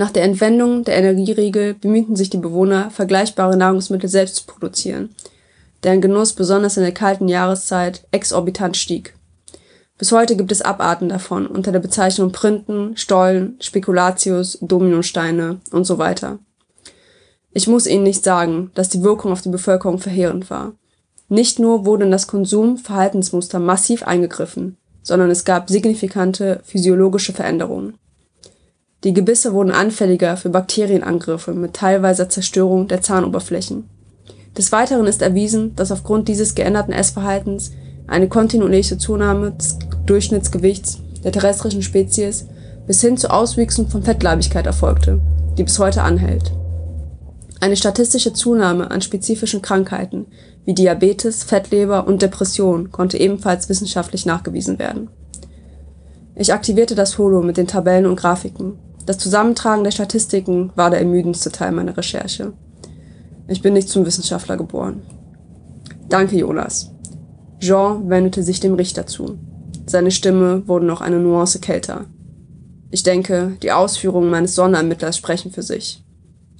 Nach 0.00 0.10
der 0.10 0.22
Entwendung 0.22 0.82
der 0.82 0.96
Energieriegel 0.96 1.74
bemühten 1.74 2.16
sich 2.16 2.30
die 2.30 2.38
Bewohner, 2.38 2.90
vergleichbare 2.90 3.58
Nahrungsmittel 3.58 4.08
selbst 4.08 4.36
zu 4.36 4.46
produzieren, 4.46 5.10
deren 5.82 6.00
Genuss 6.00 6.32
besonders 6.32 6.78
in 6.78 6.84
der 6.84 6.94
kalten 6.94 7.28
Jahreszeit 7.28 8.06
exorbitant 8.10 8.78
stieg. 8.78 9.14
Bis 9.98 10.10
heute 10.10 10.36
gibt 10.36 10.52
es 10.52 10.62
Abarten 10.62 11.10
davon 11.10 11.46
unter 11.46 11.70
der 11.70 11.80
Bezeichnung 11.80 12.32
Printen, 12.32 12.96
Stollen, 12.96 13.58
Spekulatius, 13.60 14.56
Dominosteine 14.62 15.60
und 15.70 15.84
so 15.84 15.98
weiter. 15.98 16.38
Ich 17.52 17.68
muss 17.68 17.86
Ihnen 17.86 18.04
nicht 18.04 18.24
sagen, 18.24 18.70
dass 18.74 18.88
die 18.88 19.02
Wirkung 19.02 19.32
auf 19.32 19.42
die 19.42 19.50
Bevölkerung 19.50 19.98
verheerend 19.98 20.48
war. 20.48 20.72
Nicht 21.28 21.58
nur 21.58 21.84
wurde 21.84 22.06
in 22.06 22.10
das 22.10 22.26
Konsumverhaltensmuster 22.26 23.58
massiv 23.58 24.04
eingegriffen, 24.04 24.78
sondern 25.02 25.30
es 25.30 25.44
gab 25.44 25.68
signifikante 25.68 26.62
physiologische 26.64 27.34
Veränderungen. 27.34 27.98
Die 29.02 29.14
Gebisse 29.14 29.54
wurden 29.54 29.70
anfälliger 29.70 30.36
für 30.36 30.50
Bakterienangriffe 30.50 31.54
mit 31.54 31.72
teilweiser 31.72 32.28
Zerstörung 32.28 32.86
der 32.86 33.00
Zahnoberflächen. 33.00 33.88
Des 34.58 34.72
Weiteren 34.72 35.06
ist 35.06 35.22
erwiesen, 35.22 35.74
dass 35.74 35.90
aufgrund 35.90 36.28
dieses 36.28 36.54
geänderten 36.54 36.92
Essverhaltens 36.92 37.72
eine 38.06 38.28
kontinuierliche 38.28 38.98
Zunahme 38.98 39.52
des 39.52 39.78
Durchschnittsgewichts 40.04 40.98
der 41.24 41.32
terrestrischen 41.32 41.82
Spezies 41.82 42.46
bis 42.86 43.00
hin 43.00 43.16
zu 43.16 43.30
Auswüchsen 43.30 43.88
von 43.88 44.02
Fettleibigkeit 44.02 44.66
erfolgte, 44.66 45.20
die 45.56 45.64
bis 45.64 45.78
heute 45.78 46.02
anhält. 46.02 46.52
Eine 47.60 47.76
statistische 47.76 48.34
Zunahme 48.34 48.90
an 48.90 49.00
spezifischen 49.00 49.62
Krankheiten 49.62 50.26
wie 50.66 50.74
Diabetes, 50.74 51.42
Fettleber 51.44 52.06
und 52.06 52.20
Depression 52.20 52.90
konnte 52.90 53.18
ebenfalls 53.18 53.68
wissenschaftlich 53.70 54.26
nachgewiesen 54.26 54.78
werden. 54.78 55.08
Ich 56.34 56.52
aktivierte 56.52 56.94
das 56.94 57.16
Holo 57.16 57.42
mit 57.42 57.56
den 57.56 57.66
Tabellen 57.66 58.06
und 58.06 58.16
Grafiken. 58.16 58.78
Das 59.10 59.18
Zusammentragen 59.18 59.82
der 59.82 59.90
Statistiken 59.90 60.70
war 60.76 60.88
der 60.88 61.00
ermüdendste 61.00 61.50
Teil 61.50 61.72
meiner 61.72 61.96
Recherche. 61.96 62.52
Ich 63.48 63.60
bin 63.60 63.72
nicht 63.72 63.88
zum 63.88 64.06
Wissenschaftler 64.06 64.56
geboren. 64.56 65.02
Danke, 66.08 66.36
Jonas. 66.36 66.92
Jean 67.58 68.08
wendete 68.08 68.44
sich 68.44 68.60
dem 68.60 68.74
Richter 68.74 69.08
zu. 69.08 69.36
Seine 69.84 70.12
Stimme 70.12 70.68
wurde 70.68 70.86
noch 70.86 71.00
eine 71.00 71.18
Nuance 71.18 71.58
kälter. 71.58 72.04
Ich 72.92 73.02
denke, 73.02 73.56
die 73.64 73.72
Ausführungen 73.72 74.30
meines 74.30 74.54
Sonderermittlers 74.54 75.16
sprechen 75.16 75.50
für 75.50 75.62
sich. 75.62 76.04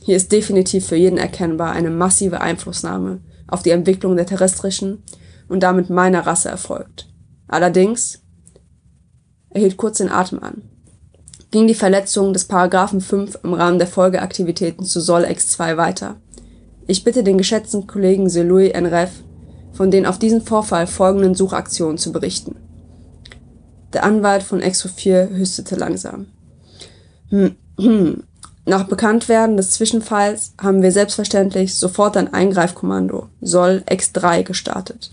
Hier 0.03 0.17
ist 0.17 0.33
definitiv 0.33 0.89
für 0.89 0.97
jeden 0.97 1.19
erkennbar 1.19 1.71
eine 1.71 1.91
massive 1.91 2.41
Einflussnahme 2.41 3.21
auf 3.47 3.63
die 3.63 3.71
Entwicklung 3.71 4.17
der 4.17 4.27
terrestrischen 4.27 5.05
und 5.49 5.63
damit 5.63 5.89
meiner 5.89 6.27
Rasse 6.27 6.49
erfolgt. 6.49 7.15
Allerdings, 7.47 8.25
er 9.51 9.61
hielt 9.61 9.77
kurz 9.77 9.99
den 9.99 10.11
Atem 10.11 10.43
an, 10.43 10.63
ging 11.51 11.67
die 11.67 11.75
Verletzung 11.75 12.33
des 12.33 12.45
Paragraphen 12.45 13.01
5 13.01 13.41
im 13.43 13.55
Rahmen 13.55 13.79
der 13.79 13.89
Folgeaktivitäten 13.89 14.85
zu 14.85 15.01
Sol 15.01 15.25
X2 15.25 15.77
weiter. 15.77 16.17
Ich 16.87 17.05
bitte 17.05 17.23
den 17.23 17.39
geschätzten 17.39 17.87
Kollegen 17.87 18.29
Seloui 18.29 18.71
Enref, 18.71 19.11
von 19.73 19.91
den 19.91 20.07
auf 20.07 20.19
diesen 20.19 20.43
Vorfall 20.43 20.87
folgenden 20.87 21.35
Suchaktionen 21.35 21.99
zu 21.99 22.13
berichten. 22.13 22.57
Der 23.93 24.05
Anwalt 24.05 24.43
von 24.43 24.61
Exo 24.61 24.89
4 24.89 25.31
hüstete 25.31 25.75
langsam. 25.75 26.27
Hm, 27.31 27.57
hm, 27.79 28.23
nach 28.65 28.85
Bekanntwerden 28.85 29.57
des 29.57 29.71
Zwischenfalls 29.71 30.55
haben 30.61 30.83
wir 30.83 30.93
selbstverständlich 30.93 31.75
sofort 31.75 32.17
ein 32.17 32.33
Eingreifkommando 32.33 33.29
Soll 33.41 33.83
X3 33.89 34.45
gestartet, 34.45 35.13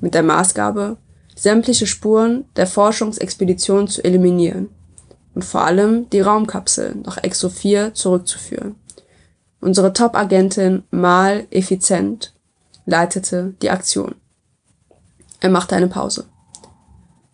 mit 0.00 0.14
der 0.14 0.22
Maßgabe, 0.22 0.98
sämtliche 1.34 1.86
Spuren 1.86 2.44
der 2.56 2.66
Forschungsexpedition 2.66 3.88
zu 3.88 4.04
eliminieren 4.04 4.68
und 5.38 5.44
vor 5.44 5.60
allem 5.60 6.10
die 6.10 6.20
Raumkapsel 6.20 6.96
nach 7.04 7.16
Exo 7.18 7.48
4 7.48 7.94
zurückzuführen. 7.94 8.74
Unsere 9.60 9.92
Top-Agentin 9.92 10.82
Mal 10.90 11.46
Effizient 11.52 12.34
leitete 12.86 13.54
die 13.62 13.70
Aktion. 13.70 14.16
Er 15.38 15.50
machte 15.50 15.76
eine 15.76 15.86
Pause. 15.86 16.24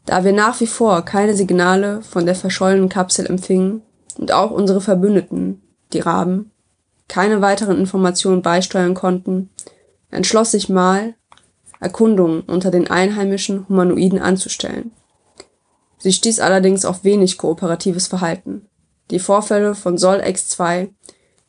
Da 0.04 0.22
wir 0.22 0.34
nach 0.34 0.60
wie 0.60 0.66
vor 0.66 1.00
keine 1.06 1.34
Signale 1.34 2.02
von 2.02 2.26
der 2.26 2.34
verschollenen 2.34 2.90
Kapsel 2.90 3.24
empfingen, 3.24 3.80
und 4.18 4.32
auch 4.32 4.50
unsere 4.50 4.82
Verbündeten, 4.82 5.62
die 5.94 6.00
Raben, 6.00 6.50
keine 7.08 7.40
weiteren 7.40 7.78
Informationen 7.78 8.42
beisteuern 8.42 8.92
konnten, 8.92 9.48
entschloss 10.10 10.50
sich 10.50 10.68
Mal, 10.68 11.14
Erkundungen 11.80 12.42
unter 12.42 12.70
den 12.70 12.90
einheimischen 12.90 13.66
Humanoiden 13.66 14.18
anzustellen. 14.18 14.92
Sie 16.04 16.12
stieß 16.12 16.40
allerdings 16.40 16.84
auf 16.84 17.02
wenig 17.02 17.38
kooperatives 17.38 18.08
Verhalten. 18.08 18.66
Die 19.10 19.18
Vorfälle 19.18 19.74
von 19.74 19.96
Sol 19.96 20.20
X2 20.20 20.90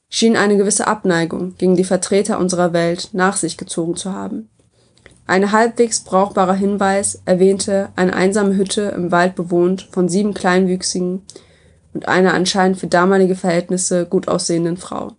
schienen 0.08 0.38
eine 0.38 0.56
gewisse 0.56 0.88
Abneigung 0.88 1.58
gegen 1.58 1.76
die 1.76 1.84
Vertreter 1.84 2.40
unserer 2.40 2.72
Welt 2.72 3.10
nach 3.12 3.36
sich 3.36 3.58
gezogen 3.58 3.98
zu 3.98 4.14
haben. 4.14 4.48
Ein 5.28 5.52
halbwegs 5.52 6.06
brauchbarer 6.06 6.54
Hinweis 6.54 7.22
erwähnte 7.26 7.90
eine 7.98 8.14
einsame 8.16 8.56
Hütte 8.56 8.94
im 8.96 9.12
Wald 9.12 9.36
bewohnt 9.36 9.90
von 9.92 10.08
sieben 10.08 10.34
kleinwüchsigen, 10.34 11.24
und 11.94 12.08
einer 12.08 12.34
anscheinend 12.34 12.80
für 12.80 12.88
damalige 12.88 13.36
Verhältnisse 13.36 14.06
gut 14.06 14.30
aussehenden 14.30 14.78
Frau. 14.78 15.12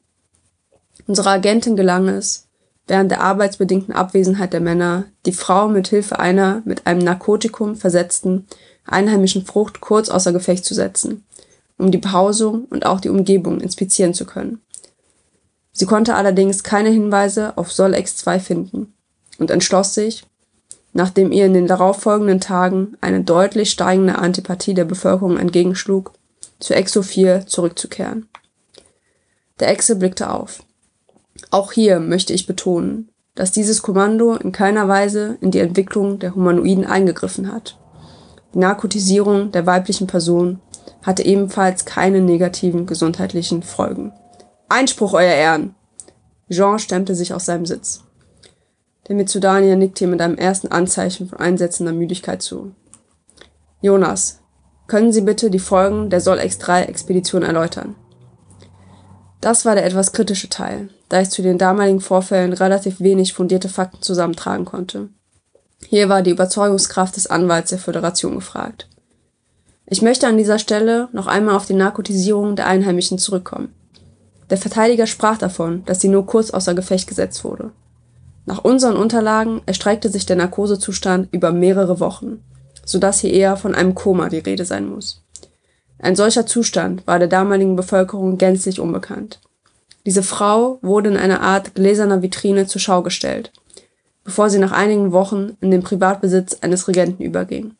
Unserer 1.07 1.33
Agentin 1.33 1.77
gelang 1.77 2.09
es, 2.09 2.46
während 2.87 3.11
der 3.11 3.21
arbeitsbedingten 3.21 3.95
Abwesenheit 3.95 4.53
der 4.53 4.61
Männer, 4.61 5.05
die 5.25 5.33
Frau 5.33 5.69
mit 5.69 5.89
Hilfe 5.89 6.19
einer 6.19 6.63
mit 6.65 6.87
einem 6.87 7.01
Narkotikum 7.01 7.77
versetzten 7.77 8.47
einheimischen 8.85 9.45
Frucht 9.45 9.81
kurz 9.81 10.09
außer 10.09 10.33
Gefecht 10.33 10.65
zu 10.65 10.75
setzen, 10.75 11.25
um 11.79 11.91
die 11.91 11.99
Behausung 11.99 12.67
und 12.67 12.87
auch 12.87 13.01
die 13.01 13.09
Umgebung 13.09 13.61
inspizieren 13.61 14.15
zu 14.15 14.25
können. 14.25 14.61
Sie 15.73 15.87
konnte 15.87 16.15
allerdings 16.15 16.63
keine 16.63 16.89
Hinweise 16.89 17.57
auf 17.59 17.73
Sol 17.73 17.95
X2 17.95 18.39
finden 18.39 18.95
und 19.39 19.51
entschloss 19.51 19.95
sich, 19.95 20.25
nachdem 20.93 21.33
ihr 21.33 21.45
in 21.45 21.53
den 21.53 21.67
darauffolgenden 21.67 22.41
Tagen 22.41 22.97
eine 23.03 23.23
deutlich 23.23 23.71
steigende 23.71 24.17
Antipathie 24.17 24.73
der 24.73 24.87
Bevölkerung 24.87 25.37
entgegenschlug, 25.37 26.13
zu 26.59 26.75
Exo 26.75 27.03
4 27.03 27.47
zurückzukehren. 27.47 28.29
Der 29.61 29.69
Exe 29.69 29.97
blickte 29.97 30.31
auf. 30.31 30.63
Auch 31.57 31.73
hier 31.73 32.01
möchte 32.01 32.35
ich 32.35 32.47
betonen, 32.47 33.09
dass 33.35 33.51
dieses 33.51 33.81
Kommando 33.81 34.35
in 34.35 34.53
keiner 34.53 34.89
Weise 34.89 35.39
in 35.41 35.51
die 35.51 35.61
Entwicklung 35.61 36.19
der 36.19 36.35
Humanoiden 36.35 36.85
eingegriffen 36.85 37.51
hat. 37.51 37.79
Die 38.53 38.59
Narkotisierung 38.59 39.53
der 39.53 39.65
weiblichen 39.65 40.07
Person 40.07 40.61
hatte 41.01 41.25
ebenfalls 41.25 41.87
keine 41.87 42.21
negativen 42.21 42.85
gesundheitlichen 42.85 43.63
Folgen. 43.63 44.13
Einspruch, 44.69 45.15
Euer 45.15 45.33
Ehren! 45.33 45.75
Jean 46.51 46.79
stemmte 46.79 47.15
sich 47.15 47.33
aus 47.33 47.47
seinem 47.47 47.65
Sitz. 47.65 48.05
Der 49.09 49.17
Mitsudanier 49.17 49.77
nickte 49.77 50.05
ihm 50.05 50.11
mit 50.11 50.21
einem 50.21 50.37
ersten 50.37 50.69
Anzeichen 50.69 51.27
von 51.27 51.41
einsetzender 51.41 51.95
Müdigkeit 51.95 52.43
zu. 52.43 52.73
Jonas, 53.81 54.41
können 54.89 55.11
Sie 55.11 55.23
bitte 55.23 55.49
die 55.49 55.59
Folgen 55.59 56.11
der 56.11 56.21
Sol 56.21 56.39
X3-Expedition 56.39 57.43
erläutern? 57.43 57.95
Das 59.41 59.65
war 59.65 59.75
der 59.75 59.87
etwas 59.87 60.13
kritische 60.13 60.51
Teil, 60.51 60.91
da 61.09 61.21
ich 61.21 61.31
zu 61.31 61.43
den 61.43 61.59
damaligen 61.59 62.01
Vorfällen 62.01 62.53
relativ 62.53 63.01
wenig 63.01 63.33
fundierte 63.33 63.69
Fakten 63.69 64.03
zusammentragen 64.03 64.65
konnte. 64.65 65.09
Hier 65.87 66.09
war 66.09 66.23
die 66.23 66.31
Überzeugungskraft 66.31 67.17
des 67.17 67.27
Anwalts 67.27 67.71
der 67.71 67.79
Föderation 67.79 68.35
gefragt. 68.35 68.89
Ich 69.87 70.03
möchte 70.03 70.27
an 70.27 70.37
dieser 70.37 70.59
Stelle 70.59 71.09
noch 71.13 71.29
einmal 71.29 71.55
auf 71.55 71.67
die 71.67 71.75
Narkotisierung 71.75 72.57
der 72.57 72.67
Einheimischen 72.67 73.19
zurückkommen. 73.19 73.73
Der 74.51 74.59
Verteidiger 74.59 75.07
sprach 75.07 75.39
davon, 75.39 75.85
dass 75.85 76.01
sie 76.01 76.09
nur 76.09 76.27
kurz 76.27 76.51
außer 76.51 76.75
Gefecht 76.75 77.07
gesetzt 77.09 77.45
wurde. 77.45 77.71
Nach 78.47 78.65
unseren 78.65 78.97
Unterlagen 78.97 79.61
erstreckte 79.67 80.09
sich 80.09 80.27
der 80.27 80.37
Narkosezustand 80.37 81.29
über 81.33 81.53
mehrere 81.53 82.01
Wochen, 82.01 82.43
so 82.85 82.99
dass 82.99 83.21
hier 83.21 83.33
eher 83.33 83.57
von 83.57 83.75
einem 83.75 83.95
Koma 83.95 84.29
die 84.29 84.39
Rede 84.39 84.65
sein 84.65 84.89
muss. 84.89 85.25
Ein 85.99 86.15
solcher 86.15 86.47
Zustand 86.47 87.07
war 87.07 87.19
der 87.19 87.29
damaligen 87.29 87.75
Bevölkerung 87.75 88.39
gänzlich 88.39 88.81
unbekannt. 88.81 89.41
Diese 90.07 90.23
Frau 90.23 90.79
wurde 90.83 91.11
in 91.11 91.17
einer 91.17 91.41
Art 91.41 91.75
gläserner 91.75 92.23
Vitrine 92.23 92.69
zur 92.69 92.81
Schau 92.81 93.03
gestellt, 93.03 93.53
bevor 94.23 94.49
sie 94.49 94.61
nach 94.61 94.71
einigen 94.71 95.11
Wochen 95.11 95.57
in 95.61 95.73
den 95.73 95.83
Privatbesitz 95.83 96.59
eines 96.61 96.87
Regenten 96.87 97.25
überging. 97.25 97.75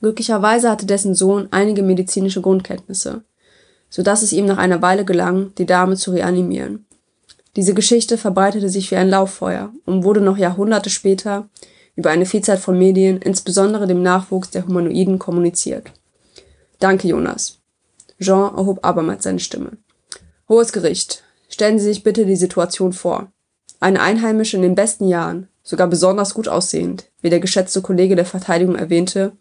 Glücklicherweise 0.00 0.68
hatte 0.68 0.84
dessen 0.84 1.14
Sohn 1.14 1.46
einige 1.52 1.84
medizinische 1.84 2.40
Grundkenntnisse, 2.40 3.22
so 3.88 4.02
dass 4.02 4.22
es 4.22 4.32
ihm 4.32 4.46
nach 4.46 4.58
einer 4.58 4.82
Weile 4.82 5.04
gelang, 5.04 5.54
die 5.58 5.66
Dame 5.66 5.96
zu 5.96 6.10
reanimieren. 6.10 6.86
Diese 7.54 7.72
Geschichte 7.72 8.18
verbreitete 8.18 8.68
sich 8.68 8.90
wie 8.90 8.96
ein 8.96 9.08
Lauffeuer 9.08 9.72
und 9.84 10.02
wurde 10.02 10.20
noch 10.22 10.38
Jahrhunderte 10.38 10.90
später 10.90 11.48
über 11.94 12.10
eine 12.10 12.26
Vielzahl 12.26 12.56
von 12.56 12.76
Medien, 12.76 13.18
insbesondere 13.18 13.86
dem 13.86 14.02
Nachwuchs 14.02 14.50
der 14.50 14.66
Humanoiden, 14.66 15.20
kommuniziert. 15.20 15.92
Danke, 16.80 17.06
Jonas. 17.06 17.58
Jean 18.18 18.56
erhob 18.56 18.84
abermals 18.84 19.22
seine 19.22 19.38
Stimme. 19.38 19.76
Hohes 20.52 20.70
Gericht, 20.70 21.24
stellen 21.48 21.78
Sie 21.78 21.86
sich 21.86 22.02
bitte 22.02 22.26
die 22.26 22.36
Situation 22.36 22.92
vor. 22.92 23.32
Eine 23.80 24.02
Einheimische 24.02 24.56
in 24.56 24.62
den 24.62 24.74
besten 24.74 25.08
Jahren, 25.08 25.48
sogar 25.62 25.86
besonders 25.86 26.34
gut 26.34 26.46
aussehend, 26.46 27.06
wie 27.22 27.30
der 27.30 27.40
geschätzte 27.40 27.80
Kollege 27.80 28.16
der 28.16 28.26
Verteidigung 28.26 28.76
erwähnte, 28.76 29.32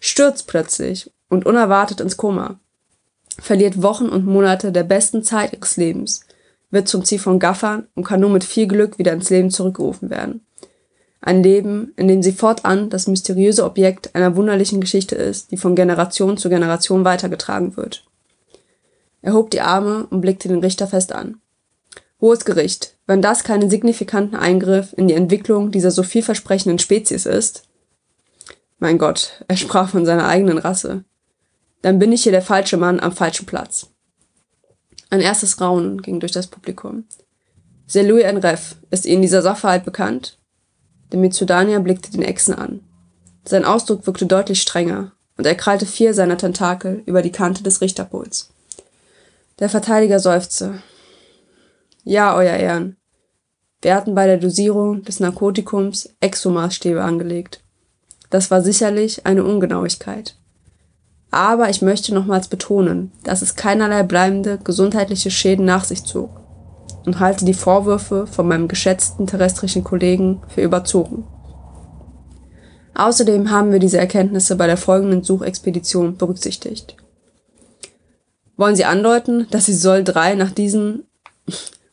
stürzt 0.00 0.48
plötzlich 0.48 1.10
und 1.30 1.46
unerwartet 1.46 2.02
ins 2.02 2.18
Koma, 2.18 2.60
verliert 3.38 3.80
Wochen 3.80 4.10
und 4.10 4.26
Monate 4.26 4.70
der 4.70 4.82
besten 4.82 5.22
Zeit 5.22 5.54
ihres 5.54 5.78
Lebens, 5.78 6.26
wird 6.70 6.88
zum 6.88 7.06
Ziel 7.06 7.20
von 7.20 7.38
Gaffern 7.38 7.86
und 7.94 8.04
kann 8.04 8.20
nur 8.20 8.28
mit 8.28 8.44
viel 8.44 8.66
Glück 8.66 8.98
wieder 8.98 9.14
ins 9.14 9.30
Leben 9.30 9.50
zurückgerufen 9.50 10.10
werden. 10.10 10.44
Ein 11.22 11.42
Leben, 11.42 11.94
in 11.96 12.06
dem 12.06 12.22
sie 12.22 12.32
fortan 12.32 12.90
das 12.90 13.06
mysteriöse 13.06 13.64
Objekt 13.64 14.14
einer 14.14 14.36
wunderlichen 14.36 14.82
Geschichte 14.82 15.14
ist, 15.14 15.52
die 15.52 15.56
von 15.56 15.74
Generation 15.74 16.36
zu 16.36 16.50
Generation 16.50 17.06
weitergetragen 17.06 17.78
wird. 17.78 18.04
Er 19.22 19.34
hob 19.34 19.50
die 19.50 19.60
Arme 19.60 20.06
und 20.06 20.20
blickte 20.20 20.48
den 20.48 20.60
Richter 20.60 20.86
fest 20.86 21.12
an. 21.12 21.40
Hohes 22.20 22.44
Gericht, 22.44 22.96
wenn 23.06 23.22
das 23.22 23.44
keinen 23.44 23.70
signifikanten 23.70 24.36
Eingriff 24.36 24.92
in 24.96 25.08
die 25.08 25.14
Entwicklung 25.14 25.70
dieser 25.70 25.90
so 25.90 26.02
vielversprechenden 26.02 26.78
Spezies 26.78 27.26
ist, 27.26 27.64
mein 28.78 28.96
Gott, 28.96 29.44
er 29.46 29.58
sprach 29.58 29.90
von 29.90 30.06
seiner 30.06 30.26
eigenen 30.26 30.56
Rasse. 30.56 31.04
Dann 31.82 31.98
bin 31.98 32.12
ich 32.12 32.22
hier 32.22 32.32
der 32.32 32.42
falsche 32.42 32.78
Mann 32.78 32.98
am 32.98 33.12
falschen 33.12 33.44
Platz. 33.44 33.90
Ein 35.10 35.20
erstes 35.20 35.60
Raunen 35.60 36.00
ging 36.00 36.18
durch 36.18 36.32
das 36.32 36.46
Publikum. 36.46 37.04
Selui 37.86 38.22
Enref, 38.22 38.76
ist 38.90 39.04
Ihnen 39.04 39.22
dieser 39.22 39.42
Sachverhalt 39.42 39.84
bekannt? 39.84 40.38
Der 41.12 41.18
Mitsudanier 41.18 41.80
blickte 41.80 42.10
den 42.10 42.22
Echsen 42.22 42.54
an. 42.54 42.80
Sein 43.44 43.64
Ausdruck 43.64 44.06
wirkte 44.06 44.26
deutlich 44.26 44.62
strenger, 44.62 45.12
und 45.36 45.46
er 45.46 45.54
krallte 45.56 45.84
vier 45.84 46.14
seiner 46.14 46.38
Tentakel 46.38 47.02
über 47.04 47.20
die 47.20 47.32
Kante 47.32 47.62
des 47.62 47.80
Richterpuls. 47.80 48.50
Der 49.60 49.68
Verteidiger 49.68 50.18
seufzte. 50.18 50.82
Ja, 52.02 52.34
Euer 52.34 52.56
Ehren. 52.56 52.96
Wir 53.82 53.94
hatten 53.94 54.14
bei 54.14 54.26
der 54.26 54.38
Dosierung 54.38 55.02
des 55.02 55.20
Narkotikums 55.20 56.14
Exomaßstäbe 56.20 57.02
angelegt. 57.02 57.62
Das 58.30 58.50
war 58.50 58.62
sicherlich 58.62 59.26
eine 59.26 59.44
Ungenauigkeit. 59.44 60.36
Aber 61.30 61.68
ich 61.68 61.82
möchte 61.82 62.14
nochmals 62.14 62.48
betonen, 62.48 63.12
dass 63.22 63.42
es 63.42 63.54
keinerlei 63.54 64.02
bleibende 64.02 64.58
gesundheitliche 64.58 65.30
Schäden 65.30 65.66
nach 65.66 65.84
sich 65.84 66.04
zog 66.04 66.40
und 67.04 67.20
halte 67.20 67.44
die 67.44 67.54
Vorwürfe 67.54 68.26
von 68.26 68.48
meinem 68.48 68.66
geschätzten 68.66 69.26
terrestrischen 69.26 69.84
Kollegen 69.84 70.42
für 70.48 70.62
überzogen. 70.62 71.24
Außerdem 72.94 73.50
haben 73.50 73.72
wir 73.72 73.78
diese 73.78 73.98
Erkenntnisse 73.98 74.56
bei 74.56 74.66
der 74.66 74.76
folgenden 74.76 75.22
Suchexpedition 75.22 76.16
berücksichtigt. 76.16 76.96
Wollen 78.60 78.76
Sie 78.76 78.84
andeuten, 78.84 79.46
dass 79.50 79.64
Sie 79.64 79.72
Soll 79.72 80.04
3 80.04 80.34
nach 80.34 80.50
diesen, 80.50 81.04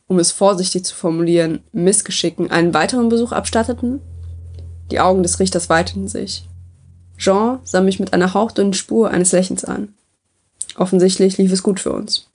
um 0.07 0.19
es 0.19 0.33
vorsichtig 0.33 0.83
zu 0.83 0.95
formulieren, 0.95 1.63
Missgeschicken 1.71 2.51
einen 2.51 2.73
weiteren 2.73 3.07
Besuch 3.07 3.31
abstatteten? 3.31 4.01
Die 4.91 4.99
Augen 4.99 5.23
des 5.23 5.39
Richters 5.39 5.69
weiteten 5.69 6.09
sich. 6.09 6.45
Jean 7.17 7.59
sah 7.63 7.79
mich 7.79 8.01
mit 8.01 8.11
einer 8.11 8.33
hauchdünnen 8.33 8.73
Spur 8.73 9.09
eines 9.11 9.31
Lächelns 9.31 9.63
an. 9.63 9.93
Offensichtlich 10.75 11.37
lief 11.37 11.53
es 11.53 11.63
gut 11.63 11.79
für 11.79 11.93
uns. 11.93 12.27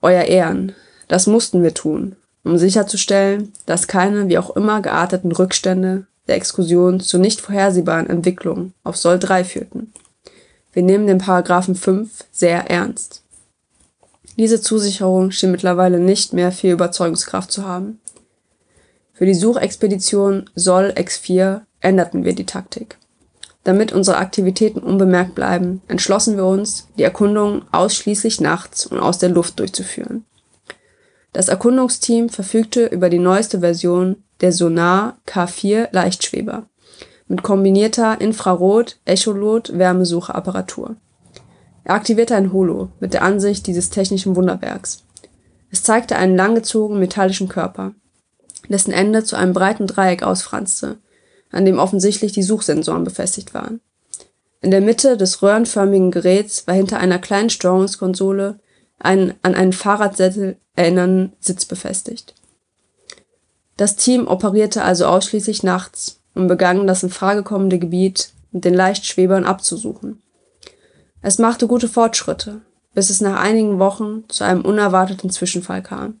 Euer 0.00 0.24
Ehren, 0.24 0.72
das 1.06 1.28
mussten 1.28 1.62
wir 1.62 1.74
tun, 1.74 2.16
um 2.42 2.58
sicherzustellen, 2.58 3.52
dass 3.66 3.86
keine 3.86 4.26
wie 4.26 4.38
auch 4.38 4.56
immer 4.56 4.82
gearteten 4.82 5.30
Rückstände 5.30 6.08
der 6.26 6.34
Exkursion 6.34 6.98
zu 6.98 7.18
nicht 7.18 7.40
vorhersehbaren 7.40 8.10
Entwicklungen 8.10 8.74
auf 8.82 8.96
Soll 8.96 9.20
3 9.20 9.44
führten. 9.44 9.92
Wir 10.72 10.82
nehmen 10.82 11.06
den 11.06 11.18
Paragraphen 11.18 11.74
5 11.74 12.24
sehr 12.32 12.70
ernst. 12.70 13.22
Diese 14.38 14.60
Zusicherung 14.60 15.30
schien 15.30 15.50
mittlerweile 15.50 16.00
nicht 16.00 16.32
mehr 16.32 16.52
viel 16.52 16.72
Überzeugungskraft 16.72 17.52
zu 17.52 17.66
haben. 17.66 18.00
Für 19.12 19.26
die 19.26 19.34
Suchexpedition 19.34 20.48
Soll 20.54 20.94
X4 20.96 21.60
änderten 21.80 22.24
wir 22.24 22.34
die 22.34 22.46
Taktik. 22.46 22.96
Damit 23.64 23.92
unsere 23.92 24.16
Aktivitäten 24.16 24.80
unbemerkt 24.80 25.34
bleiben, 25.34 25.82
entschlossen 25.86 26.36
wir 26.36 26.46
uns, 26.46 26.88
die 26.98 27.04
Erkundung 27.04 27.62
ausschließlich 27.70 28.40
nachts 28.40 28.86
und 28.86 28.98
aus 28.98 29.18
der 29.18 29.28
Luft 29.28 29.58
durchzuführen. 29.58 30.24
Das 31.32 31.48
Erkundungsteam 31.48 32.28
verfügte 32.28 32.86
über 32.86 33.08
die 33.08 33.18
neueste 33.18 33.60
Version 33.60 34.16
der 34.40 34.52
Sonar 34.52 35.18
K4 35.26 35.88
Leichtschweber 35.92 36.66
mit 37.32 37.42
kombinierter 37.42 38.20
Infrarot-Echolot-Wärmesuchapparatur. 38.20 40.94
Er 41.82 41.94
aktivierte 41.94 42.36
ein 42.36 42.52
Holo 42.52 42.90
mit 43.00 43.14
der 43.14 43.22
Ansicht 43.22 43.66
dieses 43.66 43.88
technischen 43.88 44.36
Wunderwerks. 44.36 45.04
Es 45.70 45.82
zeigte 45.82 46.16
einen 46.16 46.36
langgezogenen 46.36 47.00
metallischen 47.00 47.48
Körper, 47.48 47.94
dessen 48.68 48.92
Ende 48.92 49.24
zu 49.24 49.36
einem 49.36 49.54
breiten 49.54 49.86
Dreieck 49.86 50.22
ausfranste, 50.22 50.98
an 51.50 51.64
dem 51.64 51.78
offensichtlich 51.78 52.32
die 52.32 52.42
Suchsensoren 52.42 53.04
befestigt 53.04 53.54
waren. 53.54 53.80
In 54.60 54.70
der 54.70 54.82
Mitte 54.82 55.16
des 55.16 55.40
röhrenförmigen 55.40 56.10
Geräts 56.10 56.66
war 56.66 56.74
hinter 56.74 56.98
einer 56.98 57.18
kleinen 57.18 57.48
Steuerungskonsole 57.48 58.60
ein 58.98 59.32
an 59.40 59.54
einen 59.54 59.72
Fahrradsessel 59.72 60.58
erinnernden 60.76 61.32
Sitz 61.40 61.64
befestigt. 61.64 62.34
Das 63.78 63.96
Team 63.96 64.28
operierte 64.28 64.84
also 64.84 65.06
ausschließlich 65.06 65.62
nachts 65.62 66.18
und 66.34 66.48
begann 66.48 66.86
das 66.86 67.02
in 67.02 67.10
Frage 67.10 67.42
kommende 67.42 67.78
Gebiet 67.78 68.30
mit 68.50 68.64
den 68.64 68.74
Leichtschwebern 68.74 69.44
abzusuchen. 69.44 70.22
Es 71.20 71.38
machte 71.38 71.66
gute 71.66 71.88
Fortschritte, 71.88 72.60
bis 72.94 73.10
es 73.10 73.20
nach 73.20 73.40
einigen 73.40 73.78
Wochen 73.78 74.24
zu 74.28 74.44
einem 74.44 74.62
unerwarteten 74.62 75.30
Zwischenfall 75.30 75.82
kam. 75.82 76.20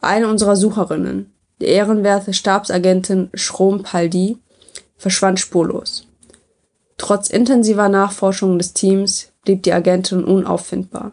Eine 0.00 0.28
unserer 0.28 0.56
Sucherinnen, 0.56 1.32
die 1.60 1.66
ehrenwerte 1.66 2.32
Stabsagentin 2.32 3.30
Schrom 3.34 3.82
Paldi, 3.82 4.38
verschwand 4.96 5.40
spurlos. 5.40 6.06
Trotz 6.96 7.30
intensiver 7.30 7.88
Nachforschungen 7.88 8.58
des 8.58 8.72
Teams 8.72 9.30
blieb 9.44 9.62
die 9.62 9.72
Agentin 9.72 10.24
unauffindbar. 10.24 11.12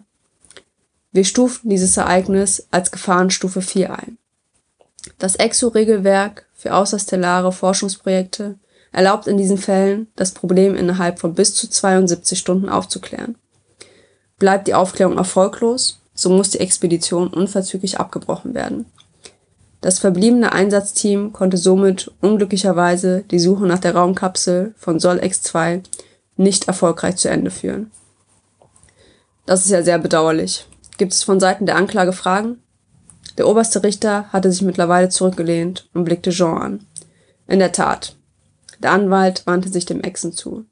Wir 1.11 1.23
stuften 1.23 1.69
dieses 1.69 1.95
Ereignis 1.97 2.67
als 2.71 2.91
Gefahrenstufe 2.91 3.61
4 3.61 3.97
ein. 3.97 4.17
Das 5.17 5.35
EXO-Regelwerk 5.35 6.44
für 6.65 6.73
außerstellare 6.73 7.51
Forschungsprojekte 7.51 8.55
erlaubt 8.91 9.27
in 9.27 9.37
diesen 9.37 9.59
Fällen, 9.59 10.07
das 10.15 10.31
Problem 10.31 10.75
innerhalb 10.75 11.19
von 11.19 11.35
bis 11.35 11.53
zu 11.53 11.69
72 11.69 12.39
Stunden 12.39 12.69
aufzuklären. 12.69 13.35
Bleibt 14.39 14.67
die 14.67 14.73
Aufklärung 14.73 15.15
erfolglos, 15.15 16.01
so 16.15 16.31
muss 16.31 16.49
die 16.49 16.61
Expedition 16.61 17.27
unverzüglich 17.27 17.99
abgebrochen 17.99 18.55
werden. 18.55 18.87
Das 19.81 19.99
verbliebene 19.99 20.53
Einsatzteam 20.53 21.33
konnte 21.33 21.57
somit 21.57 22.11
unglücklicherweise 22.19 23.23
die 23.29 23.37
Suche 23.37 23.67
nach 23.67 23.77
der 23.77 23.93
Raumkapsel 23.93 24.73
von 24.75 24.99
Sol 24.99 25.19
X2 25.19 25.83
nicht 26.35 26.67
erfolgreich 26.67 27.17
zu 27.17 27.29
Ende 27.29 27.51
führen. 27.51 27.91
Das 29.45 29.63
ist 29.63 29.69
ja 29.69 29.83
sehr 29.83 29.99
bedauerlich. 29.99 30.65
Gibt 30.97 31.13
es 31.13 31.21
von 31.21 31.39
Seiten 31.39 31.67
der 31.67 31.75
Anklage 31.75 32.11
Fragen? 32.11 32.57
Der 33.37 33.47
oberste 33.47 33.83
Richter 33.83 34.31
hatte 34.31 34.51
sich 34.51 34.61
mittlerweile 34.61 35.09
zurückgelehnt 35.09 35.89
und 35.93 36.05
blickte 36.05 36.29
Jean 36.31 36.61
an. 36.61 36.85
In 37.47 37.59
der 37.59 37.71
Tat. 37.71 38.15
Der 38.79 38.91
Anwalt 38.91 39.45
wandte 39.45 39.69
sich 39.69 39.85
dem 39.85 40.01
Echsen 40.01 40.31
zu. 40.33 40.65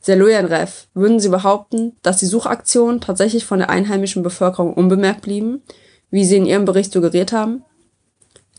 Seloyenrev, 0.00 0.86
würden 0.94 1.18
Sie 1.20 1.28
behaupten, 1.28 1.96
dass 2.02 2.18
die 2.18 2.26
Suchaktionen 2.26 3.00
tatsächlich 3.00 3.44
von 3.44 3.58
der 3.58 3.70
einheimischen 3.70 4.22
Bevölkerung 4.22 4.72
unbemerkt 4.72 5.22
blieben, 5.22 5.62
wie 6.10 6.24
Sie 6.24 6.36
in 6.36 6.46
Ihrem 6.46 6.64
Bericht 6.64 6.92
suggeriert 6.92 7.32
haben? 7.32 7.64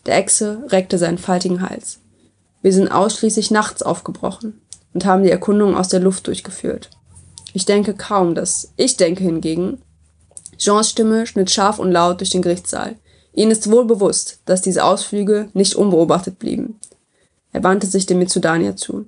Der 0.05 0.17
Echse 0.17 0.63
reckte 0.67 0.97
seinen 0.97 1.17
faltigen 1.17 1.61
Hals. 1.61 1.99
Wir 2.61 2.73
sind 2.73 2.89
ausschließlich 2.89 3.51
nachts 3.51 3.81
aufgebrochen 3.81 4.61
und 4.93 5.05
haben 5.05 5.23
die 5.23 5.31
Erkundung 5.31 5.75
aus 5.75 5.87
der 5.87 5.99
Luft 5.99 6.27
durchgeführt. 6.27 6.89
Ich 7.53 7.65
denke 7.65 7.93
kaum, 7.93 8.35
dass. 8.35 8.73
Ich 8.75 8.97
denke 8.97 9.23
hingegen. 9.23 9.81
Jeans 10.57 10.89
Stimme 10.89 11.27
schnitt 11.27 11.51
scharf 11.51 11.79
und 11.79 11.91
laut 11.91 12.19
durch 12.19 12.31
den 12.31 12.41
Gerichtssaal. 12.41 12.95
Ihnen 13.37 13.51
ist 13.51 13.69
wohl 13.69 13.85
bewusst, 13.85 14.39
dass 14.45 14.63
diese 14.63 14.83
Ausflüge 14.83 15.49
nicht 15.53 15.75
unbeobachtet 15.75 16.39
blieben. 16.39 16.79
Er 17.53 17.63
wandte 17.63 17.85
sich 17.85 18.07
dem 18.07 18.17
Mitsudanier 18.17 18.75
zu. 18.75 19.05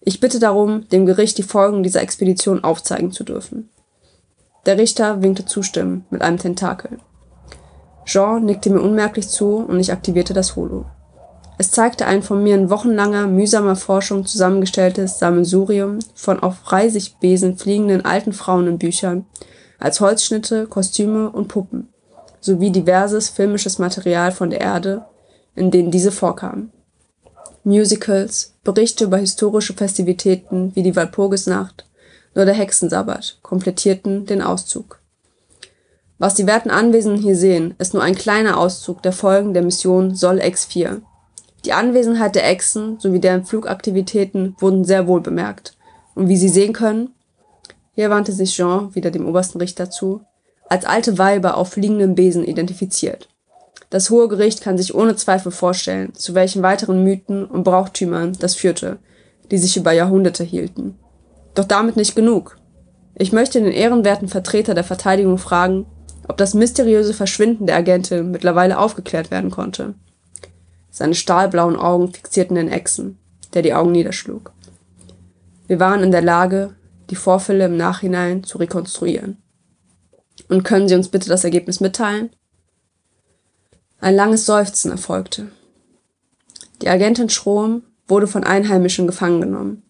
Ich 0.00 0.18
bitte 0.18 0.40
darum, 0.40 0.88
dem 0.88 1.06
Gericht 1.06 1.38
die 1.38 1.44
Folgen 1.44 1.84
dieser 1.84 2.02
Expedition 2.02 2.64
aufzeigen 2.64 3.12
zu 3.12 3.22
dürfen. 3.22 3.68
Der 4.66 4.78
Richter 4.78 5.22
winkte 5.22 5.44
zustimmend 5.44 6.10
mit 6.10 6.22
einem 6.22 6.38
Tentakel. 6.38 6.98
Jean 8.04 8.44
nickte 8.44 8.68
mir 8.68 8.80
unmerklich 8.80 9.28
zu 9.28 9.58
und 9.58 9.78
ich 9.78 9.92
aktivierte 9.92 10.34
das 10.34 10.56
Holo. 10.56 10.86
Es 11.56 11.70
zeigte 11.70 12.04
ein 12.04 12.24
von 12.24 12.42
mir 12.42 12.56
in 12.56 12.68
wochenlanger, 12.68 13.28
mühsamer 13.28 13.76
Forschung 13.76 14.26
zusammengestelltes 14.26 15.20
Sammelsurium 15.20 16.00
von 16.16 16.40
auf 16.40 16.72
Reisigbesen 16.72 17.56
fliegenden 17.58 18.04
alten 18.04 18.32
Frauen 18.32 18.66
in 18.66 18.78
Büchern, 18.78 19.24
als 19.78 20.00
Holzschnitte, 20.00 20.66
Kostüme 20.66 21.30
und 21.30 21.46
Puppen, 21.46 21.91
sowie 22.42 22.70
diverses 22.70 23.30
filmisches 23.30 23.78
Material 23.78 24.32
von 24.32 24.50
der 24.50 24.60
Erde, 24.60 25.06
in 25.54 25.70
denen 25.70 25.90
diese 25.90 26.12
vorkamen. 26.12 26.72
Musicals, 27.64 28.54
Berichte 28.64 29.04
über 29.04 29.16
historische 29.16 29.72
Festivitäten 29.72 30.74
wie 30.74 30.82
die 30.82 30.94
Walpurgisnacht 30.94 31.86
oder 32.34 32.44
der 32.44 32.54
Hexensabbat 32.54 33.38
komplettierten 33.42 34.26
den 34.26 34.42
Auszug. 34.42 35.00
Was 36.18 36.34
die 36.34 36.46
werten 36.46 36.70
Anwesenden 36.70 37.22
hier 37.22 37.36
sehen, 37.36 37.74
ist 37.78 37.94
nur 37.94 38.02
ein 38.02 38.14
kleiner 38.14 38.58
Auszug 38.58 39.02
der 39.02 39.12
Folgen 39.12 39.54
der 39.54 39.62
Mission 39.62 40.14
Sol 40.14 40.40
X4. 40.40 41.00
Die 41.64 41.72
Anwesenheit 41.72 42.34
der 42.34 42.48
Echsen 42.48 42.98
sowie 42.98 43.20
deren 43.20 43.44
Flugaktivitäten 43.44 44.56
wurden 44.58 44.84
sehr 44.84 45.06
wohl 45.06 45.20
bemerkt. 45.20 45.76
Und 46.14 46.28
wie 46.28 46.36
Sie 46.36 46.48
sehen 46.48 46.72
können, 46.72 47.10
hier 47.94 48.10
wandte 48.10 48.32
sich 48.32 48.54
Jean 48.54 48.94
wieder 48.94 49.10
dem 49.10 49.26
obersten 49.26 49.58
Richter 49.58 49.90
zu, 49.90 50.22
als 50.72 50.86
alte 50.86 51.18
Weiber 51.18 51.58
auf 51.58 51.72
fliegenden 51.72 52.14
Besen 52.14 52.44
identifiziert. 52.44 53.28
Das 53.90 54.08
Hohe 54.08 54.26
Gericht 54.28 54.62
kann 54.62 54.78
sich 54.78 54.94
ohne 54.94 55.16
Zweifel 55.16 55.52
vorstellen, 55.52 56.14
zu 56.14 56.34
welchen 56.34 56.62
weiteren 56.62 57.04
Mythen 57.04 57.44
und 57.44 57.62
Brauchtümern 57.62 58.32
das 58.40 58.54
führte, 58.54 58.96
die 59.50 59.58
sich 59.58 59.76
über 59.76 59.92
Jahrhunderte 59.92 60.44
hielten. 60.44 60.98
Doch 61.54 61.64
damit 61.64 61.96
nicht 61.96 62.16
genug. 62.16 62.56
Ich 63.14 63.32
möchte 63.32 63.60
den 63.60 63.70
ehrenwerten 63.70 64.28
Vertreter 64.28 64.72
der 64.72 64.82
Verteidigung 64.82 65.36
fragen, 65.36 65.84
ob 66.26 66.38
das 66.38 66.54
mysteriöse 66.54 67.12
Verschwinden 67.12 67.66
der 67.66 67.76
Agentin 67.76 68.30
mittlerweile 68.30 68.78
aufgeklärt 68.78 69.30
werden 69.30 69.50
konnte. 69.50 69.92
Seine 70.90 71.14
stahlblauen 71.14 71.76
Augen 71.76 72.14
fixierten 72.14 72.54
den 72.54 72.70
Echsen, 72.70 73.18
der 73.52 73.60
die 73.60 73.74
Augen 73.74 73.92
niederschlug. 73.92 74.52
Wir 75.66 75.80
waren 75.80 76.02
in 76.02 76.12
der 76.12 76.22
Lage, 76.22 76.70
die 77.10 77.16
Vorfälle 77.16 77.66
im 77.66 77.76
Nachhinein 77.76 78.42
zu 78.42 78.56
rekonstruieren. 78.56 79.41
Und 80.52 80.64
können 80.64 80.86
Sie 80.86 80.94
uns 80.94 81.08
bitte 81.08 81.30
das 81.30 81.44
Ergebnis 81.44 81.80
mitteilen? 81.80 82.28
Ein 84.02 84.14
langes 84.14 84.44
Seufzen 84.44 84.90
erfolgte. 84.90 85.50
Die 86.82 86.90
Agentin 86.90 87.30
Schrom 87.30 87.84
wurde 88.06 88.26
von 88.26 88.44
Einheimischen 88.44 89.06
gefangen 89.06 89.40
genommen. 89.40 89.82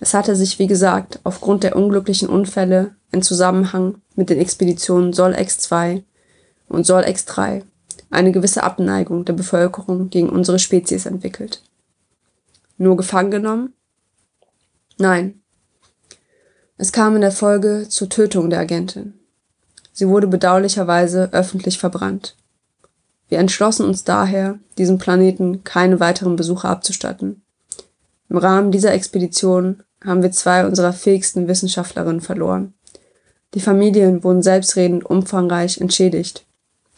Es 0.00 0.12
hatte 0.12 0.34
sich, 0.34 0.58
wie 0.58 0.66
gesagt, 0.66 1.20
aufgrund 1.22 1.62
der 1.62 1.76
unglücklichen 1.76 2.28
Unfälle 2.28 2.96
in 3.12 3.22
Zusammenhang 3.22 4.02
mit 4.16 4.30
den 4.30 4.40
Expeditionen 4.40 5.12
Sol 5.12 5.32
X2 5.32 6.02
und 6.66 6.84
Sol 6.84 7.04
X3 7.04 7.62
eine 8.10 8.32
gewisse 8.32 8.64
Abneigung 8.64 9.24
der 9.24 9.34
Bevölkerung 9.34 10.10
gegen 10.10 10.28
unsere 10.28 10.58
Spezies 10.58 11.06
entwickelt. 11.06 11.62
Nur 12.78 12.96
gefangen 12.96 13.30
genommen? 13.30 13.74
Nein. 14.98 15.40
Es 16.78 16.90
kam 16.90 17.14
in 17.14 17.20
der 17.20 17.30
Folge 17.30 17.86
zur 17.88 18.08
Tötung 18.08 18.50
der 18.50 18.58
Agentin. 18.58 19.20
Sie 19.94 20.08
wurde 20.08 20.26
bedauerlicherweise 20.26 21.30
öffentlich 21.32 21.78
verbrannt. 21.78 22.36
Wir 23.28 23.38
entschlossen 23.38 23.86
uns 23.86 24.02
daher, 24.02 24.58
diesem 24.76 24.98
Planeten 24.98 25.62
keine 25.62 26.00
weiteren 26.00 26.34
Besuche 26.34 26.68
abzustatten. 26.68 27.42
Im 28.28 28.36
Rahmen 28.36 28.72
dieser 28.72 28.92
Expedition 28.92 29.84
haben 30.04 30.22
wir 30.22 30.32
zwei 30.32 30.66
unserer 30.66 30.92
fähigsten 30.92 31.46
Wissenschaftlerinnen 31.46 32.20
verloren. 32.20 32.74
Die 33.54 33.60
Familien 33.60 34.24
wurden 34.24 34.42
selbstredend 34.42 35.06
umfangreich 35.06 35.80
entschädigt, 35.80 36.44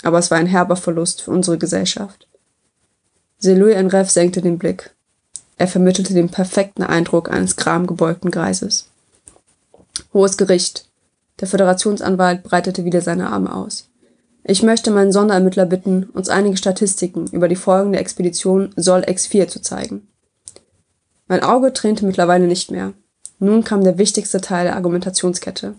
aber 0.02 0.18
es 0.18 0.30
war 0.30 0.38
ein 0.38 0.46
herber 0.46 0.76
Verlust 0.76 1.20
für 1.20 1.32
unsere 1.32 1.58
Gesellschaft. 1.58 2.26
Selui 3.38 3.72
Enref 3.72 4.10
senkte 4.10 4.40
den 4.40 4.56
Blick. 4.58 4.94
Er 5.58 5.68
vermittelte 5.68 6.14
den 6.14 6.30
perfekten 6.30 6.82
Eindruck 6.82 7.30
eines 7.30 7.56
gramgebeugten 7.56 8.30
Greises. 8.30 8.88
Hohes 10.14 10.38
Gericht. 10.38 10.85
Der 11.40 11.48
Föderationsanwalt 11.48 12.42
breitete 12.42 12.84
wieder 12.84 13.00
seine 13.00 13.30
Arme 13.30 13.54
aus. 13.54 13.90
Ich 14.44 14.62
möchte 14.62 14.90
meinen 14.90 15.12
Sonderermittler 15.12 15.66
bitten, 15.66 16.04
uns 16.04 16.28
einige 16.28 16.56
Statistiken 16.56 17.26
über 17.32 17.48
die 17.48 17.56
Folgen 17.56 17.92
der 17.92 18.00
Expedition 18.00 18.72
Sol 18.76 19.00
X4 19.00 19.48
zu 19.48 19.60
zeigen. 19.60 20.06
Mein 21.28 21.42
Auge 21.42 21.72
tränte 21.72 22.06
mittlerweile 22.06 22.46
nicht 22.46 22.70
mehr. 22.70 22.92
Nun 23.38 23.64
kam 23.64 23.82
der 23.82 23.98
wichtigste 23.98 24.40
Teil 24.40 24.64
der 24.64 24.76
Argumentationskette. 24.76 25.74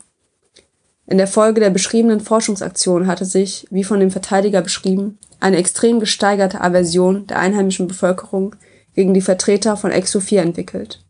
In 1.08 1.18
der 1.18 1.28
Folge 1.28 1.62
der 1.62 1.70
beschriebenen 1.70 2.20
Forschungsaktion 2.20 3.08
hatte 3.08 3.24
sich, 3.24 3.66
wie 3.72 3.86
von 3.86 4.02
dem 4.02 4.12
Verteidiger 4.12 4.62
beschrieben, 4.62 5.18
eine 5.40 5.58
extrem 5.58 6.00
gesteigerte 6.00 6.60
Aversion 6.60 7.26
der 7.28 7.40
einheimischen 7.40 7.88
Bevölkerung 7.88 8.56
gegen 8.94 9.14
die 9.14 9.22
Vertreter 9.22 9.78
von 9.78 9.92
Exo 9.92 10.20
4 10.20 10.42
entwickelt. 10.42 11.02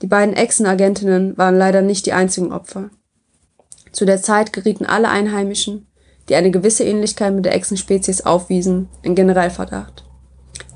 Die 0.00 0.06
beiden 0.06 0.34
Echsenagentinnen 0.34 1.36
waren 1.36 1.56
leider 1.56 1.82
nicht 1.82 2.06
die 2.06 2.14
einzigen 2.14 2.52
Opfer. 2.52 2.90
Zu 3.92 4.06
der 4.06 4.22
Zeit 4.22 4.52
gerieten 4.52 4.86
alle 4.86 5.08
Einheimischen, 5.08 5.86
die 6.28 6.34
eine 6.34 6.50
gewisse 6.50 6.84
Ähnlichkeit 6.84 7.34
mit 7.34 7.44
der 7.44 7.54
Echsenspezies 7.54 8.22
aufwiesen, 8.22 8.88
in 9.02 9.14
Generalverdacht. 9.14 10.04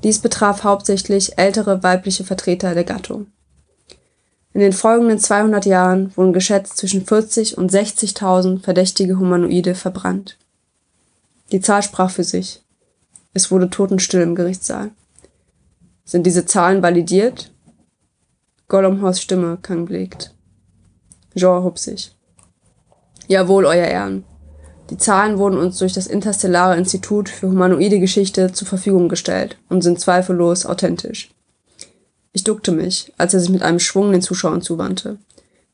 Dies 0.03 0.19
betraf 0.19 0.63
hauptsächlich 0.63 1.37
ältere 1.37 1.83
weibliche 1.83 2.23
Vertreter 2.23 2.73
der 2.73 2.83
Gattung. 2.83 3.27
In 4.53 4.61
den 4.61 4.73
folgenden 4.73 5.19
200 5.19 5.65
Jahren 5.65 6.15
wurden 6.15 6.33
geschätzt 6.33 6.77
zwischen 6.77 7.05
40 7.05 7.57
und 7.57 7.71
60.000 7.71 8.61
verdächtige 8.61 9.19
Humanoide 9.19 9.75
verbrannt. 9.75 10.37
Die 11.51 11.61
Zahl 11.61 11.83
sprach 11.83 12.11
für 12.11 12.23
sich. 12.23 12.63
Es 13.33 13.51
wurde 13.51 13.69
totenstill 13.69 14.21
im 14.21 14.35
Gerichtssaal. 14.35 14.91
Sind 16.05 16.25
diese 16.25 16.45
Zahlen 16.45 16.81
validiert? 16.81 17.51
Gollumhors 18.67 19.21
Stimme 19.21 19.59
klang 19.61 19.85
belegt. 19.85 20.33
Jean 21.35 21.63
hob 21.63 21.77
sich. 21.77 22.16
Jawohl, 23.27 23.65
Euer 23.65 23.87
Ehren. 23.87 24.23
Die 24.89 24.97
Zahlen 24.97 25.37
wurden 25.37 25.57
uns 25.57 25.77
durch 25.79 25.93
das 25.93 26.07
Interstellare 26.07 26.77
Institut 26.77 27.27
für 27.27 27.47
humanoide 27.47 27.99
Geschichte 27.99 28.53
zur 28.53 28.67
Verfügung 28.67 29.09
gestellt 29.09 29.57
und 29.67 29.81
sind 29.81 29.99
zweifellos 29.99 30.65
authentisch. 30.65 31.29
Ich 32.31 32.45
duckte 32.45 32.71
mich, 32.71 33.11
als 33.17 33.33
er 33.33 33.41
sich 33.41 33.49
mit 33.49 33.63
einem 33.63 33.79
Schwung 33.79 34.11
den 34.11 34.21
Zuschauern 34.21 34.61
zuwandte. 34.61 35.17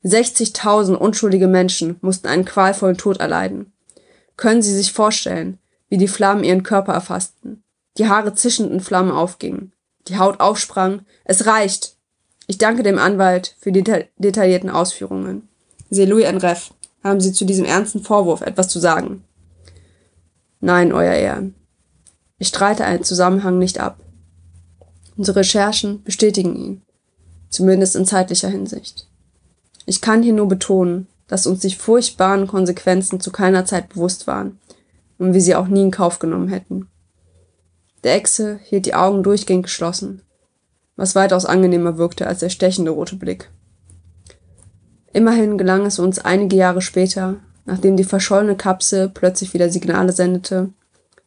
60.000 0.04 0.96
unschuldige 0.96 1.48
Menschen 1.48 1.98
mussten 2.02 2.28
einen 2.28 2.46
qualvollen 2.46 2.98
Tod 2.98 3.18
erleiden. 3.18 3.72
Können 4.36 4.62
Sie 4.62 4.74
sich 4.74 4.92
vorstellen, 4.92 5.60
wie 5.90 5.98
die 5.98 6.08
Flammen 6.08 6.44
ihren 6.44 6.64
Körper 6.64 6.94
erfassten, 6.94 7.64
die 7.98 8.10
Haare 8.10 8.34
zischend 8.34 8.72
in 8.72 8.80
Flammen 8.80 9.12
aufgingen, 9.12 9.74
die 10.08 10.18
Haut 10.18 10.40
aufsprang. 10.40 11.02
Es 11.24 11.46
reicht! 11.46 11.96
Ich 12.48 12.58
danke 12.58 12.84
dem 12.84 12.98
Anwalt 12.98 13.56
für 13.60 13.72
die 13.72 13.84
deta 13.84 14.06
detaillierten 14.18 14.70
Ausführungen. 14.70 15.48
C'est 15.92 16.08
Louis 16.08 16.26
Enref. 16.26 16.73
Haben 17.04 17.20
Sie 17.20 17.34
zu 17.34 17.46
diesem 17.46 17.66
ernsten 17.66 18.02
Vorwurf 18.02 18.42
etwas 18.42 18.70
zu 18.70 18.80
sagen? 18.80 19.24
Nein, 20.62 20.94
Euer 20.94 21.14
Ehren. 21.14 21.56
Ich 22.38 22.48
streite 22.48 22.86
einen 22.86 23.04
Zusammenhang 23.04 23.60
nicht 23.60 23.80
ab. 23.80 24.00
Unsere 25.16 25.40
Recherchen 25.40 26.02
bestätigen 26.04 26.56
ihn, 26.56 26.82
zumindest 27.50 27.96
in 27.96 28.06
zeitlicher 28.06 28.50
Hinsicht. 28.50 29.08
Ich 29.86 30.02
kann 30.02 30.24
hier 30.24 30.34
nur 30.34 30.48
betonen, 30.48 31.08
dass 31.28 31.46
uns 31.46 31.60
die 31.60 31.72
furchtbaren 31.72 32.48
Konsequenzen 32.48 33.20
zu 33.20 33.32
keiner 33.32 33.66
Zeit 33.66 33.90
bewusst 33.90 34.28
waren 34.28 34.60
und 35.18 35.34
wir 35.34 35.42
sie 35.42 35.56
auch 35.56 35.68
nie 35.68 35.82
in 35.82 35.92
Kauf 35.92 36.20
genommen 36.20 36.48
hätten. 36.48 36.88
Der 38.04 38.16
Echse 38.16 38.60
hielt 38.64 38.86
die 38.86 38.96
Augen 38.96 39.24
durchgehend 39.24 39.64
geschlossen, 39.64 40.22
was 40.96 41.16
weitaus 41.16 41.46
angenehmer 41.46 41.98
wirkte 41.98 42.28
als 42.28 42.40
der 42.40 42.50
stechende 42.50 42.92
rote 42.92 43.16
Blick. 43.16 43.50
Immerhin 45.14 45.60
gelang 45.60 45.86
es 45.86 46.00
uns 46.00 46.20
einige 46.20 46.56
Jahre 46.56 46.82
später, 46.82 47.36
nachdem 47.66 47.96
die 47.96 48.04
verschollene 48.04 48.56
Kapsel 48.56 49.10
plötzlich 49.10 49.54
wieder 49.54 49.70
Signale 49.70 50.12
sendete, 50.12 50.70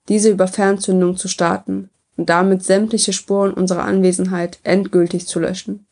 diese 0.09 0.31
über 0.31 0.49
Fernzündung 0.49 1.17
zu 1.17 1.29
starten 1.29 1.89
und 2.17 2.29
damit 2.29 2.65
sämtliche 2.65 3.13
Spuren 3.13 3.55
unserer 3.55 3.85
Anwesenheit 3.85 4.59
endgültig 4.65 5.27
zu 5.27 5.39
löschen. 5.39 5.87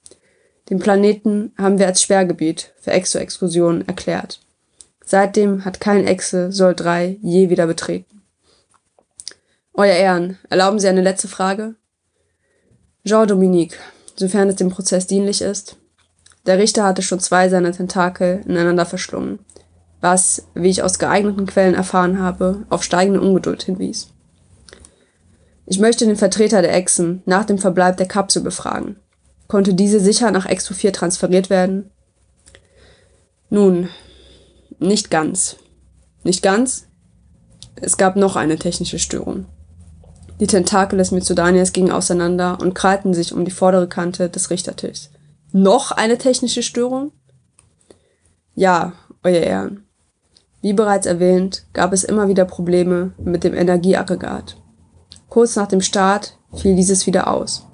Den 0.70 0.78
Planeten 0.78 1.52
haben 1.56 1.78
wir 1.78 1.86
als 1.86 2.02
Sperrgebiet 2.02 2.72
für 2.80 2.90
Exo-Exkursionen 2.90 3.86
erklärt. 3.86 4.40
Seitdem 5.04 5.64
hat 5.64 5.80
kein 5.80 6.06
Exe 6.06 6.50
Sol 6.50 6.74
3 6.74 7.18
je 7.22 7.50
wieder 7.50 7.66
betreten. 7.66 8.22
Euer 9.74 9.94
Ehren, 9.94 10.38
erlauben 10.48 10.78
Sie 10.78 10.88
eine 10.88 11.02
letzte 11.02 11.28
Frage? 11.28 11.74
Jean-Dominique, 13.04 13.78
sofern 14.16 14.48
es 14.48 14.56
dem 14.56 14.70
Prozess 14.70 15.06
dienlich 15.06 15.42
ist. 15.42 15.76
Der 16.46 16.58
Richter 16.58 16.84
hatte 16.84 17.02
schon 17.02 17.20
zwei 17.20 17.48
seiner 17.48 17.72
Tentakel 17.72 18.42
ineinander 18.46 18.84
verschlungen, 18.84 19.38
was, 20.00 20.46
wie 20.54 20.68
ich 20.68 20.82
aus 20.82 20.98
geeigneten 20.98 21.46
Quellen 21.46 21.74
erfahren 21.74 22.18
habe, 22.20 22.64
auf 22.68 22.82
steigende 22.82 23.20
Ungeduld 23.20 23.62
hinwies. 23.62 24.08
Ich 25.66 25.78
möchte 25.78 26.04
den 26.04 26.16
Vertreter 26.16 26.60
der 26.60 26.74
Echsen 26.74 27.22
nach 27.24 27.46
dem 27.46 27.58
Verbleib 27.58 27.96
der 27.96 28.06
Kapsel 28.06 28.42
befragen. 28.42 28.96
Konnte 29.48 29.72
diese 29.72 30.00
sicher 30.00 30.30
nach 30.30 30.46
Exo 30.46 30.74
4 30.74 30.92
transferiert 30.92 31.48
werden? 31.48 31.90
Nun, 33.48 33.88
nicht 34.78 35.10
ganz. 35.10 35.56
Nicht 36.22 36.42
ganz? 36.42 36.86
Es 37.76 37.96
gab 37.96 38.16
noch 38.16 38.36
eine 38.36 38.58
technische 38.58 38.98
Störung. 38.98 39.46
Die 40.40 40.46
Tentakel 40.46 40.98
des 40.98 41.12
Mitsudanias 41.12 41.72
gingen 41.72 41.92
auseinander 41.92 42.58
und 42.60 42.74
krallten 42.74 43.14
sich 43.14 43.32
um 43.32 43.44
die 43.44 43.50
vordere 43.50 43.88
Kante 43.88 44.28
des 44.28 44.50
Richtertischs. 44.50 45.10
Noch 45.56 45.92
eine 45.92 46.18
technische 46.18 46.64
Störung? 46.64 47.12
Ja, 48.56 48.94
Euer 49.22 49.40
Ehren. 49.40 49.84
Wie 50.62 50.72
bereits 50.72 51.06
erwähnt, 51.06 51.64
gab 51.72 51.92
es 51.92 52.02
immer 52.02 52.26
wieder 52.26 52.44
Probleme 52.44 53.12
mit 53.18 53.44
dem 53.44 53.54
Energieaggregat. 53.54 54.56
Kurz 55.28 55.54
nach 55.54 55.68
dem 55.68 55.80
Start 55.80 56.36
fiel 56.56 56.74
dieses 56.74 57.06
wieder 57.06 57.28
aus. 57.28 57.68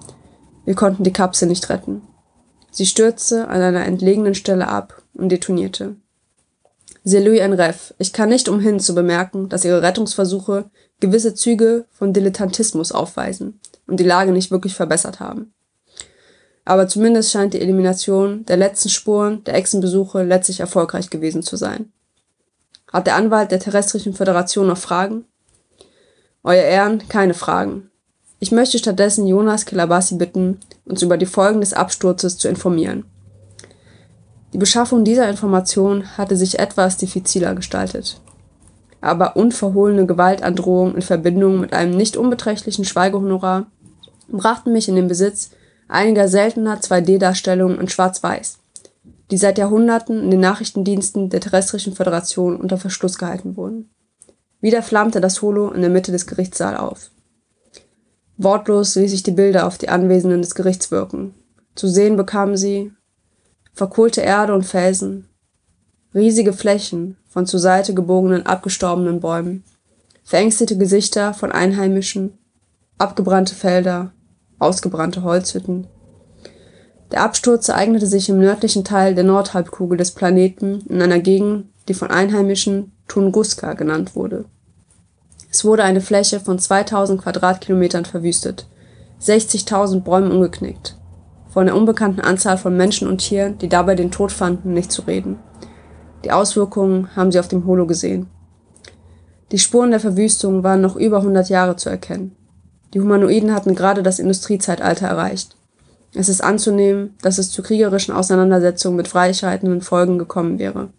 Wir 0.66 0.74
konnten 0.74 1.04
die 1.04 1.12
Kapsel 1.14 1.48
nicht 1.48 1.70
retten. 1.70 2.02
Sie 2.70 2.84
stürzte 2.84 3.48
an 3.48 3.62
einer 3.62 3.86
entlegenen 3.86 4.34
Stelle 4.34 4.68
ab 4.68 5.00
und 5.14 5.30
detonierte. 5.30 5.96
C'est 7.06 7.24
lui 7.24 7.40
un 7.40 7.54
rêve. 7.54 7.94
Ich 7.96 8.12
kann 8.12 8.28
nicht 8.28 8.50
umhin 8.50 8.78
zu 8.78 8.94
bemerken, 8.94 9.48
dass 9.48 9.64
ihre 9.64 9.80
Rettungsversuche 9.80 10.68
gewisse 11.00 11.32
Züge 11.32 11.86
von 11.92 12.12
Dilettantismus 12.12 12.92
aufweisen 12.92 13.58
und 13.86 14.00
die 14.00 14.04
Lage 14.04 14.32
nicht 14.32 14.50
wirklich 14.50 14.74
verbessert 14.74 15.18
haben. 15.18 15.54
Aber 16.64 16.88
zumindest 16.88 17.30
scheint 17.30 17.54
die 17.54 17.60
Elimination 17.60 18.44
der 18.46 18.56
letzten 18.56 18.88
Spuren 18.88 19.42
der 19.44 19.54
Echsenbesuche 19.54 20.22
letztlich 20.22 20.60
erfolgreich 20.60 21.10
gewesen 21.10 21.42
zu 21.42 21.56
sein. 21.56 21.92
Hat 22.92 23.06
der 23.06 23.16
Anwalt 23.16 23.50
der 23.50 23.60
Terrestrischen 23.60 24.14
Föderation 24.14 24.66
noch 24.66 24.78
Fragen? 24.78 25.24
Euer 26.42 26.62
Ehren, 26.62 27.06
keine 27.08 27.34
Fragen. 27.34 27.90
Ich 28.38 28.52
möchte 28.52 28.78
stattdessen 28.78 29.26
Jonas 29.26 29.66
Kilabasi 29.66 30.16
bitten, 30.16 30.58
uns 30.86 31.02
über 31.02 31.18
die 31.18 31.26
Folgen 31.26 31.60
des 31.60 31.74
Absturzes 31.74 32.38
zu 32.38 32.48
informieren. 32.48 33.04
Die 34.52 34.58
Beschaffung 34.58 35.04
dieser 35.04 35.28
Information 35.28 36.16
hatte 36.16 36.36
sich 36.36 36.58
etwas 36.58 36.96
diffiziler 36.96 37.54
gestaltet. 37.54 38.20
Aber 39.00 39.36
unverhohlene 39.36 40.06
Gewaltandrohung 40.06 40.94
in 40.94 41.02
Verbindung 41.02 41.60
mit 41.60 41.72
einem 41.72 41.96
nicht 41.96 42.16
unbeträchtlichen 42.16 42.84
Schweigehonorar 42.84 43.66
brachten 44.28 44.72
mich 44.72 44.88
in 44.88 44.96
den 44.96 45.08
Besitz 45.08 45.50
einiger 45.90 46.28
seltener 46.28 46.80
2D-Darstellungen 46.80 47.80
in 47.80 47.88
Schwarz-Weiß, 47.88 48.58
die 49.30 49.36
seit 49.36 49.58
Jahrhunderten 49.58 50.22
in 50.22 50.30
den 50.30 50.40
Nachrichtendiensten 50.40 51.30
der 51.30 51.40
Terrestrischen 51.40 51.94
Föderation 51.94 52.56
unter 52.56 52.78
Verschluss 52.78 53.18
gehalten 53.18 53.56
wurden. 53.56 53.90
Wieder 54.60 54.82
flammte 54.82 55.20
das 55.20 55.42
Holo 55.42 55.70
in 55.70 55.80
der 55.80 55.90
Mitte 55.90 56.12
des 56.12 56.26
Gerichtssaals 56.26 56.78
auf. 56.78 57.10
Wortlos 58.36 58.94
ließ 58.94 59.12
ich 59.12 59.22
die 59.22 59.32
Bilder 59.32 59.66
auf 59.66 59.78
die 59.78 59.88
Anwesenden 59.88 60.42
des 60.42 60.54
Gerichts 60.54 60.90
wirken. 60.90 61.34
Zu 61.74 61.88
sehen 61.88 62.16
bekamen 62.16 62.56
sie, 62.56 62.92
verkohlte 63.72 64.22
Erde 64.22 64.54
und 64.54 64.64
Felsen, 64.64 65.28
riesige 66.14 66.52
Flächen 66.52 67.16
von 67.28 67.46
zur 67.46 67.60
Seite 67.60 67.94
gebogenen 67.94 68.46
abgestorbenen 68.46 69.20
Bäumen, 69.20 69.64
verängstete 70.24 70.76
Gesichter 70.76 71.34
von 71.34 71.52
Einheimischen, 71.52 72.38
abgebrannte 72.98 73.54
Felder, 73.54 74.12
ausgebrannte 74.60 75.24
Holzhütten. 75.24 75.88
Der 77.10 77.22
Absturz 77.24 77.68
ereignete 77.68 78.06
sich 78.06 78.28
im 78.28 78.38
nördlichen 78.38 78.84
Teil 78.84 79.16
der 79.16 79.24
Nordhalbkugel 79.24 79.98
des 79.98 80.12
Planeten 80.12 80.84
in 80.88 81.02
einer 81.02 81.18
Gegend, 81.18 81.66
die 81.88 81.94
von 81.94 82.08
Einheimischen 82.08 82.92
Tunguska 83.08 83.72
genannt 83.72 84.14
wurde. 84.14 84.44
Es 85.50 85.64
wurde 85.64 85.82
eine 85.82 86.00
Fläche 86.00 86.38
von 86.38 86.60
2000 86.60 87.20
Quadratkilometern 87.20 88.04
verwüstet, 88.04 88.68
60.000 89.20 90.00
Bäume 90.02 90.30
umgeknickt, 90.30 90.96
von 91.48 91.66
der 91.66 91.74
unbekannten 91.74 92.20
Anzahl 92.20 92.56
von 92.56 92.76
Menschen 92.76 93.08
und 93.08 93.18
Tieren, 93.18 93.58
die 93.58 93.68
dabei 93.68 93.96
den 93.96 94.12
Tod 94.12 94.30
fanden, 94.30 94.72
nicht 94.72 94.92
zu 94.92 95.02
reden. 95.02 95.40
Die 96.24 96.30
Auswirkungen 96.30 97.14
haben 97.16 97.32
sie 97.32 97.40
auf 97.40 97.48
dem 97.48 97.66
Holo 97.66 97.86
gesehen. 97.86 98.28
Die 99.50 99.58
Spuren 99.58 99.90
der 99.90 99.98
Verwüstung 99.98 100.62
waren 100.62 100.80
noch 100.80 100.94
über 100.94 101.16
100 101.16 101.48
Jahre 101.48 101.74
zu 101.74 101.88
erkennen. 101.88 102.36
Die 102.92 103.00
Humanoiden 103.00 103.54
hatten 103.54 103.74
gerade 103.74 104.02
das 104.02 104.18
Industriezeitalter 104.18 105.06
erreicht. 105.06 105.56
Es 106.14 106.28
ist 106.28 106.42
anzunehmen, 106.42 107.14
dass 107.22 107.38
es 107.38 107.52
zu 107.52 107.62
kriegerischen 107.62 108.12
Auseinandersetzungen 108.14 108.96
mit 108.96 109.06
freischreitenden 109.06 109.80
Folgen 109.80 110.18
gekommen 110.18 110.58
wäre, 110.58 110.90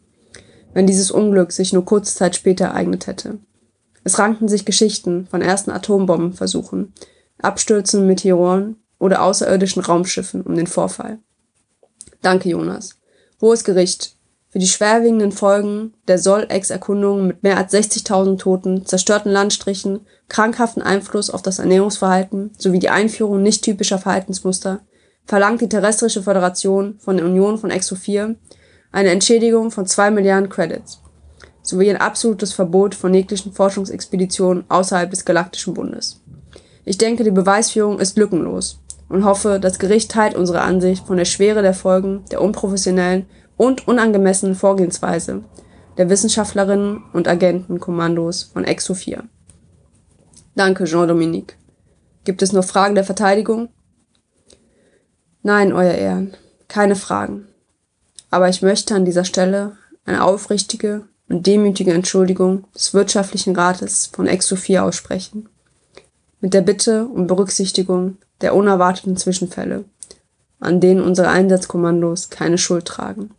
wenn 0.74 0.88
dieses 0.88 1.12
Unglück 1.12 1.52
sich 1.52 1.74
nur 1.74 1.84
kurze 1.84 2.16
Zeit 2.16 2.36
später 2.36 2.66
ereignet 2.66 3.08
hätte. 3.08 3.40
Es 4.04 4.20
rankten 4.20 4.48
sich 4.48 4.66
Geschichten 4.66 5.28
von 5.28 5.42
ersten 5.42 5.72
Atombombenversuchen, 5.72 6.94
Abstürzen 7.42 8.08
Meteoren 8.08 8.78
oder 9.00 9.22
außerirdischen 9.22 9.82
Raumschiffen 9.82 10.42
um 10.42 10.56
den 10.56 10.68
Vorfall. 10.68 11.20
Danke, 12.22 12.50
Jonas. 12.50 12.98
Hohes 13.42 13.64
Gericht. 13.64 14.16
Für 14.52 14.60
die 14.60 14.68
schwerwiegenden 14.68 15.32
Folgen 15.32 15.94
der 16.10 16.18
Sol-Ex-Erkundung 16.18 17.26
mit 17.26 17.42
mehr 17.42 17.56
als 17.56 17.74
60.000 17.74 18.38
Toten, 18.38 18.86
zerstörten 18.86 19.32
Landstrichen, 19.32 20.02
krankhaften 20.28 20.84
Einfluss 20.84 21.30
auf 21.30 21.42
das 21.42 21.60
Ernährungsverhalten 21.60 22.52
sowie 22.58 22.80
die 22.80 22.90
Einführung 22.90 23.42
nicht 23.42 23.64
typischer 23.64 23.98
Verhaltensmuster 23.98 24.82
verlangt 25.26 25.62
die 25.62 25.70
Terrestrische 25.70 26.24
Föderation 26.24 26.96
von 27.00 27.16
der 27.16 27.26
Union 27.26 27.58
von 27.58 27.72
Exo 27.72 27.96
4 27.96 28.36
eine 28.92 29.10
Entschädigung 29.10 29.72
von 29.72 29.86
2 29.86 30.12
Milliarden 30.12 30.50
Credits 30.50 31.02
sowie 31.62 31.90
ein 31.90 31.98
absolutes 31.98 32.52
Verbot 32.52 32.94
von 32.94 33.14
jeglichen 33.14 33.54
Forschungsexpeditionen 33.54 34.66
außerhalb 34.68 35.10
des 35.10 35.24
Galaktischen 35.24 35.76
Bundes. 35.76 36.20
Ich 36.84 36.98
denke, 36.98 37.24
die 37.24 37.32
Beweisführung 37.32 38.00
ist 38.00 38.18
lückenlos 38.18 38.82
und 39.08 39.24
hoffe, 39.24 39.60
das 39.62 39.80
Gericht 39.80 40.12
teilt 40.12 40.36
unsere 40.36 40.62
Ansicht 40.62 41.06
von 41.06 41.16
der 41.16 41.26
Schwere 41.26 41.62
der 41.62 41.74
Folgen 41.74 42.26
der 42.32 42.42
unprofessionellen 42.42 43.28
und 43.62 43.88
unangemessenen 43.88 44.56
Vorgehensweise 44.56 45.44
der 45.96 46.10
Wissenschaftlerinnen 46.10 47.04
und 47.14 47.28
Agentenkommandos 47.28 48.42
von 48.42 48.66
4. 48.66 49.24
Danke, 50.56 50.86
Jean-Dominique. 50.86 51.60
Gibt 52.24 52.42
es 52.42 52.54
noch 52.54 52.66
Fragen 52.66 52.96
der 52.96 53.04
Verteidigung? 53.04 53.70
Nein, 55.44 55.74
Euer 55.74 55.94
Ehren, 55.94 56.36
keine 56.70 56.96
Fragen. 56.96 57.50
Aber 58.32 58.50
ich 58.50 58.64
möchte 58.64 58.96
an 58.96 59.06
dieser 59.06 59.26
Stelle 59.26 59.78
eine 60.06 60.24
aufrichtige 60.24 61.04
und 61.30 61.46
demütige 61.46 61.94
Entschuldigung 61.94 62.64
des 62.74 62.96
Wirtschaftlichen 62.96 63.56
Rates 63.56 64.08
von 64.08 64.28
4 64.28 64.84
aussprechen. 64.84 65.50
Mit 66.40 66.56
der 66.56 66.62
Bitte 66.62 67.06
um 67.06 67.28
Berücksichtigung 67.28 68.18
der 68.42 68.56
unerwarteten 68.56 69.18
Zwischenfälle, 69.18 69.86
an 70.60 70.80
denen 70.80 71.04
unsere 71.04 71.28
Einsatzkommandos 71.28 72.32
keine 72.32 72.58
Schuld 72.58 72.86
tragen. 72.86 73.36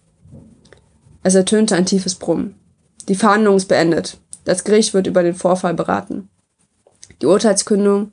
Es 1.22 1.34
ertönte 1.34 1.76
ein 1.76 1.86
tiefes 1.86 2.14
Brummen. 2.14 2.56
Die 3.08 3.14
Verhandlung 3.14 3.56
ist 3.56 3.68
beendet. 3.68 4.18
Das 4.44 4.64
Gericht 4.64 4.94
wird 4.94 5.06
über 5.06 5.22
den 5.22 5.34
Vorfall 5.34 5.74
beraten. 5.74 6.28
Die 7.20 7.26
Urteilskündung 7.26 8.12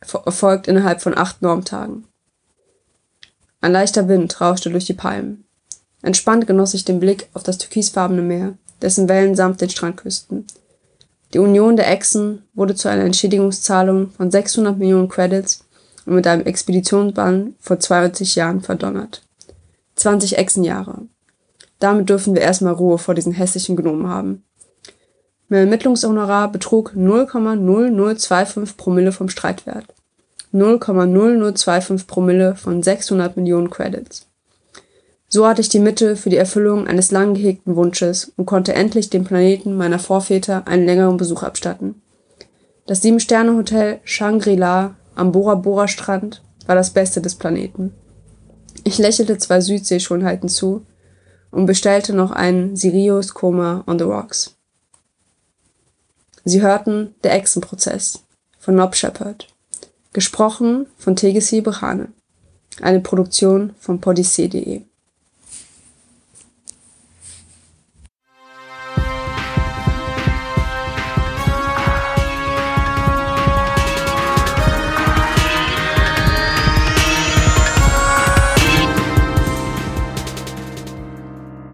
erfolgt 0.00 0.68
innerhalb 0.68 1.00
von 1.00 1.16
acht 1.16 1.40
Normtagen. 1.40 2.04
Ein 3.60 3.72
leichter 3.72 4.08
Wind 4.08 4.40
rauschte 4.40 4.70
durch 4.70 4.84
die 4.84 4.92
Palmen. 4.92 5.44
Entspannt 6.02 6.46
genoss 6.46 6.74
ich 6.74 6.84
den 6.84 7.00
Blick 7.00 7.28
auf 7.32 7.42
das 7.42 7.56
türkisfarbene 7.56 8.20
Meer, 8.20 8.58
dessen 8.82 9.08
Wellen 9.08 9.34
sanft 9.34 9.62
den 9.62 9.70
Strand 9.70 9.96
küssten. 9.96 10.46
Die 11.32 11.38
Union 11.38 11.76
der 11.76 11.90
Echsen 11.90 12.42
wurde 12.52 12.74
zu 12.74 12.88
einer 12.88 13.04
Entschädigungszahlung 13.04 14.10
von 14.10 14.30
600 14.30 14.76
Millionen 14.76 15.08
Credits 15.08 15.64
und 16.04 16.14
mit 16.14 16.26
einem 16.26 16.44
Expeditionsbann 16.44 17.54
vor 17.58 17.80
20 17.80 18.34
Jahren 18.34 18.60
verdonnert. 18.60 19.22
20 19.96 20.36
Echsenjahre. 20.36 21.08
Damit 21.78 22.08
dürfen 22.08 22.34
wir 22.34 22.42
erstmal 22.42 22.74
Ruhe 22.74 22.98
vor 22.98 23.14
diesen 23.14 23.32
hässlichen 23.32 23.76
Gnomen 23.76 24.08
haben. 24.08 24.44
Mein 25.48 25.60
Ermittlungshonorar 25.60 26.50
betrug 26.50 26.94
0,0025 26.96 28.76
Promille 28.76 29.12
vom 29.12 29.28
Streitwert. 29.28 29.86
0,0025 30.52 32.06
Promille 32.06 32.56
von 32.56 32.82
600 32.82 33.36
Millionen 33.36 33.70
Credits. 33.70 34.26
So 35.28 35.46
hatte 35.46 35.60
ich 35.60 35.68
die 35.68 35.80
Mittel 35.80 36.14
für 36.14 36.30
die 36.30 36.36
Erfüllung 36.36 36.86
eines 36.86 37.10
lang 37.10 37.34
gehegten 37.34 37.74
Wunsches 37.74 38.32
und 38.36 38.46
konnte 38.46 38.72
endlich 38.72 39.10
dem 39.10 39.24
Planeten 39.24 39.76
meiner 39.76 39.98
Vorväter 39.98 40.66
einen 40.68 40.86
längeren 40.86 41.16
Besuch 41.16 41.42
abstatten. 41.42 42.00
Das 42.86 43.02
Sieben-Sterne-Hotel 43.02 43.98
Shangri-La 44.04 44.94
am 45.16 45.32
Bora 45.32 45.56
Bora 45.56 45.88
Strand 45.88 46.42
war 46.66 46.74
das 46.74 46.90
Beste 46.90 47.20
des 47.20 47.34
Planeten. 47.34 47.92
Ich 48.84 48.98
lächelte 48.98 49.38
zwei 49.38 49.60
Südseeschönheiten 49.60 50.48
zu 50.48 50.86
und 51.54 51.66
bestellte 51.66 52.12
noch 52.12 52.32
einen 52.32 52.76
Sirius 52.76 53.32
Coma 53.32 53.84
on 53.86 53.98
the 53.98 54.04
Rocks. 54.04 54.56
Sie 56.44 56.60
hörten 56.60 57.14
Der 57.22 57.32
Echsenprozess 57.32 58.24
von 58.58 58.74
Nob 58.74 58.94
Shepard, 58.94 59.48
gesprochen 60.12 60.86
von 60.98 61.16
Tegesi 61.16 61.60
Brehane, 61.60 62.08
eine 62.82 63.00
Produktion 63.00 63.74
von 63.78 64.00
podyssee.de. 64.00 64.82